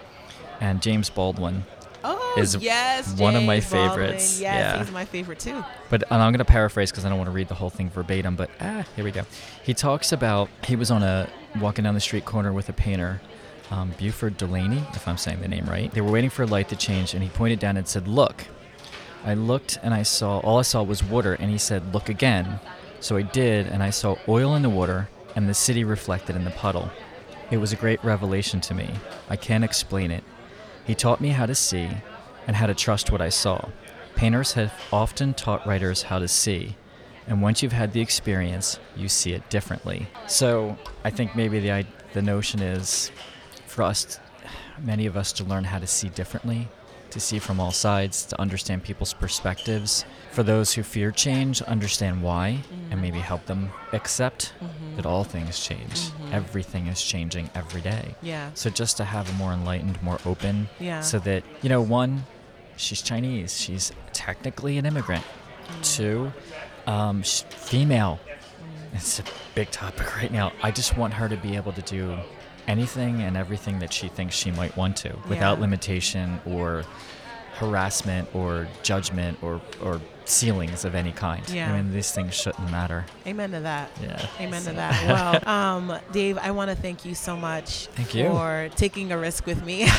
And 0.60 0.80
James 0.82 1.10
Baldwin 1.10 1.64
Oh, 2.02 2.34
is 2.38 2.54
yes, 2.56 3.18
one 3.18 3.36
of 3.36 3.42
my 3.42 3.60
James 3.60 3.70
Baldwin. 3.72 3.90
favorites. 3.90 4.40
Yes, 4.40 4.54
Yeah. 4.74 4.78
he's 4.82 4.92
my 4.92 5.04
favorite 5.04 5.38
too. 5.38 5.62
But 5.90 6.04
and 6.10 6.22
I'm 6.22 6.32
going 6.32 6.38
to 6.38 6.44
paraphrase 6.44 6.90
because 6.90 7.04
I 7.04 7.08
don't 7.08 7.18
want 7.18 7.28
to 7.28 7.32
read 7.32 7.48
the 7.48 7.54
whole 7.54 7.70
thing 7.70 7.90
verbatim. 7.90 8.36
But 8.36 8.50
ah, 8.60 8.84
here 8.96 9.04
we 9.04 9.10
go. 9.10 9.22
He 9.62 9.74
talks 9.74 10.12
about 10.12 10.48
he 10.64 10.76
was 10.76 10.90
on 10.90 11.02
a 11.02 11.28
walking 11.60 11.84
down 11.84 11.94
the 11.94 12.00
street 12.00 12.24
corner 12.24 12.52
with 12.52 12.68
a 12.68 12.72
painter, 12.72 13.20
um, 13.70 13.92
Beauford 13.98 14.36
Delaney, 14.36 14.82
if 14.94 15.06
I'm 15.06 15.16
saying 15.18 15.40
the 15.40 15.48
name 15.48 15.66
right. 15.66 15.90
They 15.92 16.00
were 16.00 16.10
waiting 16.12 16.30
for 16.30 16.44
a 16.44 16.46
light 16.46 16.68
to 16.70 16.76
change, 16.76 17.12
and 17.14 17.22
he 17.22 17.28
pointed 17.28 17.58
down 17.58 17.76
and 17.76 17.86
said, 17.86 18.08
"Look." 18.08 18.46
I 19.22 19.34
looked 19.34 19.78
and 19.82 19.92
I 19.92 20.02
saw 20.02 20.38
all 20.38 20.58
I 20.58 20.62
saw 20.62 20.82
was 20.82 21.04
water, 21.04 21.34
and 21.34 21.50
he 21.50 21.58
said, 21.58 21.92
"Look 21.92 22.08
again." 22.08 22.58
So 23.00 23.16
I 23.16 23.22
did, 23.22 23.66
and 23.66 23.82
I 23.82 23.90
saw 23.90 24.16
oil 24.28 24.54
in 24.54 24.62
the 24.62 24.70
water 24.70 25.08
and 25.36 25.48
the 25.48 25.54
city 25.54 25.84
reflected 25.84 26.36
in 26.36 26.44
the 26.44 26.50
puddle. 26.50 26.90
It 27.50 27.58
was 27.58 27.72
a 27.72 27.76
great 27.76 28.02
revelation 28.04 28.60
to 28.62 28.74
me. 28.74 28.88
I 29.28 29.36
can't 29.36 29.62
explain 29.64 30.10
it. 30.10 30.24
He 30.90 30.96
taught 30.96 31.20
me 31.20 31.28
how 31.28 31.46
to 31.46 31.54
see 31.54 31.88
and 32.48 32.56
how 32.56 32.66
to 32.66 32.74
trust 32.74 33.12
what 33.12 33.20
I 33.20 33.28
saw. 33.28 33.68
Painters 34.16 34.54
have 34.54 34.72
often 34.92 35.34
taught 35.34 35.64
writers 35.64 36.02
how 36.02 36.18
to 36.18 36.26
see, 36.26 36.74
and 37.28 37.40
once 37.40 37.62
you've 37.62 37.70
had 37.70 37.92
the 37.92 38.00
experience, 38.00 38.80
you 38.96 39.08
see 39.08 39.32
it 39.32 39.48
differently. 39.50 40.08
So 40.26 40.76
I 41.04 41.10
think 41.10 41.36
maybe 41.36 41.60
the 41.60 41.86
the 42.12 42.22
notion 42.22 42.60
is 42.60 43.12
for 43.68 43.84
us, 43.84 44.18
many 44.82 45.06
of 45.06 45.16
us, 45.16 45.30
to 45.34 45.44
learn 45.44 45.62
how 45.62 45.78
to 45.78 45.86
see 45.86 46.08
differently, 46.08 46.66
to 47.12 47.20
see 47.20 47.38
from 47.38 47.60
all 47.60 47.72
sides, 47.72 48.24
to 48.26 48.40
understand 48.40 48.82
people's 48.82 49.12
perspectives. 49.12 50.04
For 50.32 50.42
those 50.42 50.72
who 50.72 50.82
fear 50.82 51.10
change, 51.10 51.62
understand 51.62 52.22
why, 52.22 52.48
and 52.48 52.62
mm-hmm. 52.62 53.00
maybe 53.00 53.18
help 53.18 53.46
them 53.46 53.70
accept 53.92 54.52
mm-hmm. 54.62 54.96
that 54.96 55.06
all 55.06 55.24
things 55.24 55.58
change. 55.58 55.94
Mm-hmm. 55.94 56.34
Everything 56.34 56.86
is 56.86 57.02
changing 57.02 57.50
every 57.54 57.80
day. 57.80 58.14
Yeah. 58.22 58.50
So 58.54 58.70
just 58.70 58.96
to 58.98 59.04
have 59.04 59.28
a 59.28 59.32
more 59.34 59.52
enlightened, 59.52 60.02
more 60.02 60.18
open, 60.24 60.68
Yeah. 60.78 61.00
so 61.00 61.18
that 61.20 61.42
you 61.62 61.68
know, 61.68 61.82
one, 61.82 62.24
she's 62.76 63.02
Chinese, 63.02 63.58
she's 63.60 63.92
technically 64.12 64.78
an 64.78 64.86
immigrant. 64.86 65.24
Mm. 65.68 65.96
Two, 65.96 66.32
um, 66.86 67.22
female. 67.22 68.18
Mm. 68.22 68.96
It's 68.96 69.18
a 69.18 69.24
big 69.54 69.70
topic 69.70 70.16
right 70.22 70.32
now. 70.32 70.52
I 70.62 70.70
just 70.70 70.96
want 70.96 71.14
her 71.14 71.28
to 71.28 71.36
be 71.36 71.56
able 71.56 71.72
to 71.72 71.82
do 71.82 72.18
anything 72.68 73.20
and 73.22 73.36
everything 73.36 73.78
that 73.80 73.92
she 73.92 74.08
thinks 74.08 74.34
she 74.34 74.50
might 74.50 74.76
want 74.76 74.96
to, 74.98 75.16
without 75.28 75.56
Yeah. 75.58 75.62
limitation 75.62 76.40
or 76.46 76.84
harassment 77.56 78.28
or 78.34 78.66
judgment 78.82 79.38
or 79.42 79.60
or 79.82 80.00
ceilings 80.24 80.84
of 80.84 80.94
any 80.94 81.10
kind. 81.12 81.42
Yeah. 81.50 81.72
I 81.72 81.76
mean, 81.76 81.92
these 81.92 82.12
things 82.12 82.34
shouldn't 82.34 82.70
matter. 82.70 83.04
Amen 83.26 83.50
to 83.50 83.60
that. 83.60 83.90
Yeah. 84.00 84.26
Amen 84.38 84.62
So- 84.62 84.70
to 84.70 84.76
that. 84.76 85.42
Well, 85.44 85.48
um, 85.48 85.98
Dave, 86.12 86.38
I 86.38 86.52
want 86.52 86.70
to 86.70 86.76
thank 86.76 87.04
you 87.04 87.14
so 87.16 87.36
much 87.36 87.86
Thank 87.96 88.14
you. 88.14 88.28
for 88.28 88.70
taking 88.76 89.10
a 89.10 89.18
risk 89.18 89.44
with 89.46 89.64
me. 89.64 89.80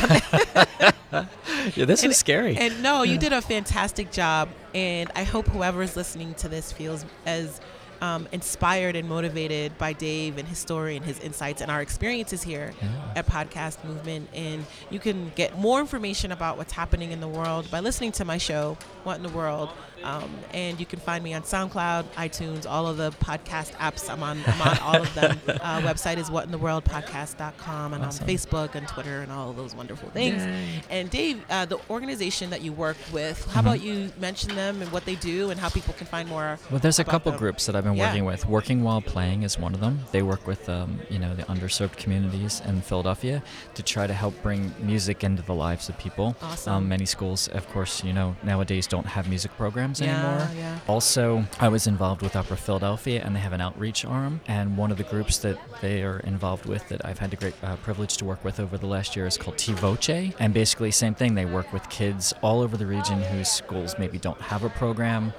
yeah, 1.12 1.86
this 1.86 2.04
And- 2.04 2.12
is 2.12 2.18
scary. 2.18 2.56
and 2.58 2.82
no, 2.82 3.04
you 3.04 3.18
did 3.18 3.34
a 3.34 3.42
fantastic 3.42 4.12
job. 4.12 4.50
And 4.74 5.12
I 5.16 5.24
hope 5.24 5.48
whoever's 5.48 5.98
listening 5.98 6.34
to 6.36 6.48
this 6.48 6.72
feels 6.72 7.06
as 7.26 7.60
um, 8.02 8.28
inspired 8.32 8.96
and 8.96 9.08
motivated 9.08 9.78
by 9.78 9.94
Dave 9.94 10.38
and 10.38 10.48
his 10.48 10.58
story 10.58 10.96
and 10.98 11.06
his 11.06 11.20
insights 11.20 11.62
and 11.62 11.70
our 11.70 11.82
experiences 11.82 12.42
here 12.44 12.74
Yeah. 12.82 12.88
at 13.16 13.28
Podcast 13.28 13.84
Movement. 13.84 14.28
And 14.34 14.66
you 14.90 15.00
can 15.00 15.32
get 15.36 15.58
more 15.58 15.80
information 15.80 16.32
about 16.32 16.58
what's 16.58 16.74
happening 16.74 17.12
in 17.12 17.20
the 17.22 17.28
world 17.28 17.70
by 17.70 17.80
listening 17.80 18.12
to 18.14 18.26
my 18.26 18.38
show, 18.38 18.78
What 19.04 19.18
in 19.18 19.24
the 19.24 19.30
World. 19.30 19.70
Um, 20.04 20.30
and 20.54 20.80
you 20.80 20.86
can 20.86 21.00
find 21.00 21.24
me 21.24 21.34
on 21.34 21.44
SoundCloud, 21.44 22.04
iTunes, 22.16 22.66
all 22.70 22.88
of 22.88 22.98
the 22.98 23.12
podcast 23.14 23.72
apps. 23.74 24.10
I'm 24.10 24.24
on, 24.24 24.42
I'm 24.48 24.62
on 24.62 24.78
all 24.80 25.02
of 25.02 25.14
them. 25.16 25.40
Uh, 25.62 25.80
website 25.82 26.18
is 26.18 26.30
whatintheworldpodcast.com 26.30 27.94
and 27.94 28.04
Awesome. 28.04 28.24
on 28.24 28.30
Facebook 28.30 28.76
and 28.76 28.88
Twitter 28.88 29.22
and 29.22 29.32
all 29.32 29.50
of 29.50 29.56
those 29.56 29.76
wonderful 29.76 30.10
things. 30.10 30.44
Yay. 30.44 30.82
And 30.90 31.10
Dave, 31.10 31.44
uh, 31.50 31.66
the 31.66 31.80
organization 31.90 32.50
that 32.50 32.62
you 32.62 32.74
work 32.74 32.98
with, 33.12 33.46
how 33.52 33.62
Mhm. 33.62 33.66
about 33.66 33.82
you 33.82 34.12
mention 34.20 34.56
them 34.56 34.82
and 34.82 34.92
what 34.92 35.06
they 35.06 35.16
do 35.16 35.50
and 35.52 35.60
how 35.60 35.70
people 35.70 35.94
can 35.94 36.08
find 36.08 36.28
more? 36.30 36.58
Well, 36.70 36.80
there's 36.80 37.00
a 37.00 37.04
couple 37.04 37.32
them? 37.32 37.40
groups 37.40 37.66
that 37.66 37.76
I've 37.76 37.84
been 37.84 37.96
Yeah. 37.96 38.08
working 38.08 38.26
with. 38.26 38.46
Working 38.48 38.84
While 38.84 39.02
Playing 39.02 39.44
is 39.44 39.58
one 39.60 39.74
of 39.74 39.80
them. 39.82 40.06
They 40.12 40.22
work 40.22 40.48
with, 40.48 40.68
um, 40.70 41.00
you 41.10 41.20
know, 41.20 41.36
the 41.36 41.44
underserved 41.44 41.98
communities 41.98 42.62
in 42.66 42.82
Philadelphia 42.82 43.44
to 43.76 43.84
try 43.84 44.08
to 44.08 44.14
help 44.14 44.42
bring 44.42 44.74
music 44.80 45.24
into 45.24 45.42
the 45.42 45.54
lives 45.56 45.90
of 45.90 45.98
people. 45.98 46.36
Awesome. 46.42 46.74
Um, 46.74 46.90
many 46.90 47.06
schools, 47.06 47.48
of 47.50 47.70
course, 47.72 48.04
you 48.04 48.14
know, 48.14 48.36
nowadays 48.44 48.88
don't 48.88 49.06
have 49.08 49.28
music 49.28 49.52
programs 49.58 49.91
Yeah, 50.00 50.38
anymore. 50.38 50.50
yeah. 50.56 50.80
Also, 50.88 51.44
I 51.60 51.68
was 51.70 51.88
involved 51.88 52.22
with 52.22 52.36
Opera 52.36 52.58
Philadelphia, 52.58 53.22
and 53.26 53.36
they 53.36 53.40
have 53.40 53.54
an 53.54 53.62
outreach 53.62 54.06
arm. 54.06 54.42
And 54.48 54.78
one 54.78 54.92
of 54.92 54.98
the 54.98 55.04
groups 55.04 55.40
that 55.40 55.58
they 55.82 56.04
are 56.04 56.20
involved 56.20 56.66
with 56.66 56.88
that 56.90 57.04
I've 57.06 57.20
had 57.20 57.32
the 57.32 57.36
great 57.38 57.56
uh, 57.64 57.76
privilege 57.78 58.18
to 58.18 58.26
work 58.26 58.44
with 58.46 58.60
over 58.60 58.78
the 58.78 58.88
last 58.88 59.16
year 59.16 59.26
is 59.26 59.38
called 59.38 59.58
T 59.58 59.74
Voce. 59.74 60.10
And 60.40 60.54
basically, 60.54 60.92
same 60.92 61.16
thing. 61.16 61.36
They 61.36 61.46
work 61.46 61.74
with 61.74 61.90
kids 61.90 62.34
all 62.42 62.62
over 62.62 62.78
the 62.78 62.86
region 62.86 63.22
whose 63.22 63.50
schools 63.50 63.96
maybe 63.98 64.18
don't 64.18 64.40
have 64.42 64.64
a 64.64 64.70
program. 64.70 65.34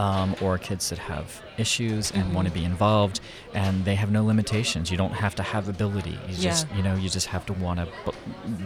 Um, 0.00 0.34
or 0.40 0.56
kids 0.56 0.88
that 0.90 0.98
have 0.98 1.26
issues 1.58 2.10
and 2.12 2.32
want 2.34 2.48
to 2.48 2.54
be 2.54 2.64
involved, 2.64 3.20
and 3.52 3.84
they 3.84 3.96
have 3.96 4.10
no 4.10 4.24
limitations. 4.24 4.90
You 4.90 4.96
don't 4.96 5.12
have 5.24 5.34
to 5.34 5.42
have 5.42 5.68
ability. 5.68 6.16
You 6.28 6.36
Yeah. 6.36 6.50
just, 6.50 6.66
you 6.76 6.82
know, 6.86 6.94
you 6.94 7.08
just 7.10 7.26
have 7.34 7.44
to 7.46 7.52
want 7.52 7.80
to 7.80 7.86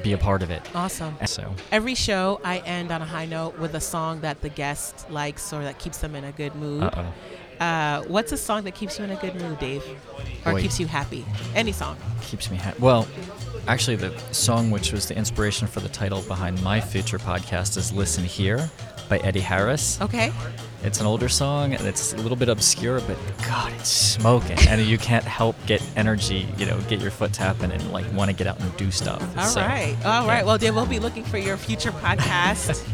be 0.05 0.13
a 0.13 0.19
part 0.19 0.43
of 0.45 0.51
it. 0.57 0.63
Awesome. 0.75 1.17
And 1.19 1.29
so, 1.29 1.45
Every 1.73 1.97
show, 1.97 2.41
I 2.45 2.59
end 2.77 2.93
on 2.93 3.03
a 3.03 3.05
high 3.17 3.27
note 3.27 3.59
with 3.59 3.75
a 3.75 3.81
song 3.81 4.21
that 4.21 4.37
the 4.43 4.49
guest 4.49 5.11
likes 5.11 5.53
or 5.53 5.63
that 5.65 5.77
keeps 5.81 5.99
them 5.99 6.15
in 6.15 6.23
a 6.25 6.31
good 6.33 6.55
mood. 6.55 6.85
uh 6.85 6.91
oh. 6.99 7.65
Uh, 7.65 8.03
what's 8.15 8.33
a 8.33 8.37
song 8.37 8.65
that 8.65 8.75
keeps 8.75 8.99
you 8.99 9.05
in 9.05 9.11
a 9.11 9.17
good 9.17 9.35
mood, 9.41 9.59
Dave? 9.59 9.83
Or 10.47 10.53
Boy. 10.53 10.63
keeps 10.63 10.79
you 10.79 10.87
happy? 10.87 11.25
Any 11.55 11.73
song. 11.73 11.97
keeps 12.23 12.51
me 12.51 12.57
happy. 12.59 12.81
Well, 12.81 13.07
actually, 13.67 13.97
the 13.97 14.13
song 14.33 14.71
which 14.71 14.93
was 14.93 15.07
the 15.09 15.17
inspiration 15.17 15.67
for 15.69 15.81
the 15.81 15.89
title 15.89 16.21
behind 16.23 16.63
my 16.63 16.81
future 16.81 17.19
podcast 17.19 17.77
is 17.77 17.93
"Listen 17.93 18.25
Here" 18.25 18.71
by 19.09 19.19
Eddie 19.19 19.41
Harris. 19.53 20.01
Okay. 20.01 20.33
It's 20.85 21.01
an 21.01 21.07
older 21.07 21.29
song 21.29 21.73
and 21.75 21.87
it's 21.87 22.13
a 22.13 22.17
little 22.19 22.37
bit 22.37 22.49
obscure, 22.49 23.01
but 23.01 23.17
God, 23.47 23.73
it's 23.73 23.89
smoking, 23.89 24.59
and 24.69 24.81
you 24.83 24.99
can't 24.99 25.25
help 25.25 25.57
get 25.67 25.83
energy, 25.97 26.47
you 26.59 26.67
know, 26.67 26.79
get 26.89 27.01
your 27.01 27.11
foot 27.11 27.33
tapping 27.33 27.73
and 27.73 27.91
like 27.93 28.05
want 28.13 28.31
to 28.31 28.37
get 28.37 28.47
out 28.47 28.61
and 28.61 28.77
do 28.77 28.91
stuff. 28.91 29.23
All 29.39 29.45
So, 29.47 29.61
right. 29.63 29.97
All 30.05 30.27
right. 30.27 30.39
yeah. 30.41 30.45
Well, 30.45 30.59
Dave, 30.59 30.75
we'll 30.75 30.85
be 30.87 30.99
looking 30.99 31.25
for 31.25 31.39
your 31.39 31.57
future 31.57 31.91
podcast. 31.91 32.87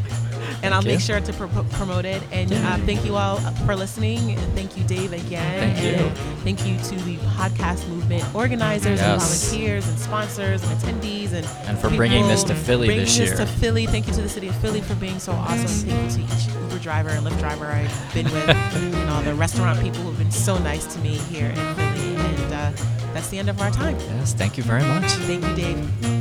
And 0.63 0.73
I'll 0.75 0.81
Thank 0.81 0.99
make 0.99 1.01
sure 1.01 1.19
to 1.19 1.33
pro- 1.33 1.63
promote 1.71 2.05
it. 2.05 2.21
And 2.31 2.53
uh, 2.53 2.77
thank 2.85 3.03
you 3.03 3.15
all 3.15 3.37
for 3.65 3.75
listening. 3.75 4.31
And 4.31 4.53
thank 4.53 4.77
you, 4.77 4.83
Dave, 4.83 5.11
again. 5.13 5.73
Thank 5.73 5.83
you. 5.83 6.05
And 6.05 6.17
thank 6.39 6.65
you 6.67 6.77
to 6.77 7.03
the 7.05 7.17
podcast 7.35 7.87
movement 7.89 8.23
organizers 8.35 9.01
and 9.01 9.19
volunteers 9.19 9.87
and 9.87 9.97
sponsors 9.97 10.63
and 10.63 10.71
attendees 10.79 11.33
and 11.33 11.45
And 11.67 11.79
for 11.79 11.89
bringing 11.89 12.27
this 12.27 12.43
to 12.45 12.55
Philly 12.55 12.87
bringing 12.87 13.05
this 13.05 13.17
this 13.17 13.29
year. 13.29 13.37
to 13.37 13.45
Philly. 13.45 13.85
Thank 13.87 14.07
you 14.07 14.13
to 14.13 14.21
the 14.21 14.29
city 14.29 14.47
of 14.49 14.55
Philly 14.57 14.81
for 14.81 14.95
being 14.95 15.19
so 15.19 15.31
awesome. 15.31 15.65
Thank 15.89 16.11
you 16.17 16.25
to 16.27 16.35
each 16.35 16.47
Uber 16.53 16.79
driver 16.79 17.09
and 17.09 17.25
Lyft 17.25 17.39
driver 17.39 17.65
I've 17.65 18.13
been 18.13 18.25
with, 18.25 18.49
and 18.49 19.09
all 19.09 19.21
the 19.23 19.33
restaurant 19.33 19.79
people 19.81 20.01
who've 20.01 20.17
been 20.17 20.31
so 20.31 20.57
nice 20.59 20.85
to 20.93 20.99
me 20.99 21.15
here 21.15 21.47
in 21.49 21.55
Philly. 21.55 22.15
And 22.15 22.53
uh, 22.53 22.71
that's 23.13 23.29
the 23.29 23.39
end 23.39 23.49
of 23.49 23.59
our 23.61 23.71
time. 23.71 23.97
Yes, 23.99 24.33
thank 24.33 24.57
you 24.57 24.63
very 24.63 24.83
much. 24.83 25.05
Thank 25.11 25.43
you, 25.45 25.55
Dave. 25.55 26.20